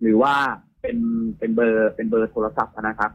[0.01, 0.36] หรือว่า
[0.82, 0.97] เป็น
[1.39, 3.11] เป็นเบอร์เป็นเบอร์โทรศัพท์นะครับ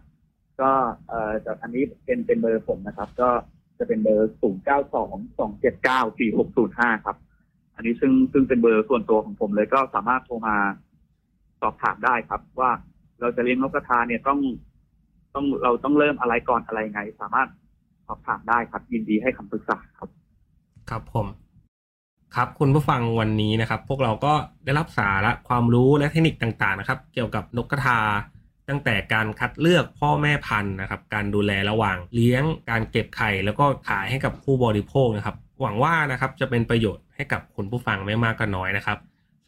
[0.60, 0.70] ก็
[1.08, 3.28] เอ่อแต่อันนี้เป็นเป็นเบอร์ผมนะครับ ก็
[3.78, 7.16] จะเป็นเบอร์ศูนย์เก้าสองสองเจ็ดเก้าสี่หกศูนย์ห้าครับ
[7.74, 10.56] อันนี้ซึ่งซึ่งเป็นเบอร์ส่วนตัวของผมเลยก็สามารถโทรมา
[11.60, 12.70] สอบถามได้ครับ ว่า
[13.20, 14.40] เราจะเลี้ยงนกกระทาเนี่ยต้อง
[15.34, 17.48] ต้องเราต้องเริ่มอะไรก่อนอะไรไง สามารถ
[18.06, 20.08] สอบถามได้ครับ ยินดีให้คำปรึกษาครับ
[20.90, 21.26] ครับผม
[22.34, 24.32] ครับคุณผู้ฟังวันนี้นะครับ พวกเราก็
[24.64, 27.98] ได้รับสาระความรู้และเทคนิคต่างๆนะครับ เกี่ยวกับนกกระทา
[28.68, 38.98] ตั้งแต่การคัดเลือกพ่อแม่พันธุ์นะครับ การดูแลระหว่างเลี้ยง การเก็บไข่แล้วก็ขายให้กับผู้บริโภคนะครับ หวังว่านะครับจะเป็นประโยชน์ให้กับคุณผู้ฟังไม่มากก็น้อยนะครับ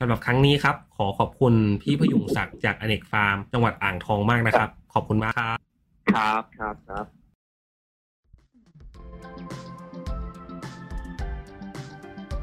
[0.00, 5.58] สำหรับครั้งนี้ครับ ขอขอบคุณพี่พยุงศักดิ์จากอเนกฟาร์ม จังหวัดอ่างทองมากนะครับ ขอบคุณมากครับ
[6.14, 7.06] ครับครับครับ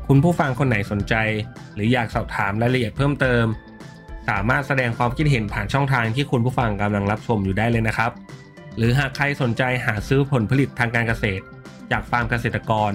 [0.08, 1.16] คุณผู้ฟังคนไหนสนใจ
[1.74, 3.46] หรืออยากสอบถามรายละเอียดเพิ่มเติม
[4.30, 8.12] สามารถแสดงความคิดเห็นผ่านช่องทางที่คุณผู้ฟังกำลังรับชมอยู่ได้เลยนะครับ
[8.78, 11.44] หรือหากใครสนใจหาซื้อผลผลิตทางการเกษตร
[11.92, 12.92] จากฟาร์มเกษตรกร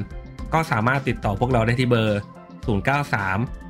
[0.52, 2.20] ก็สามารถติดต่อพวกเราได้ที่เบอร์
[2.96, 3.69] 093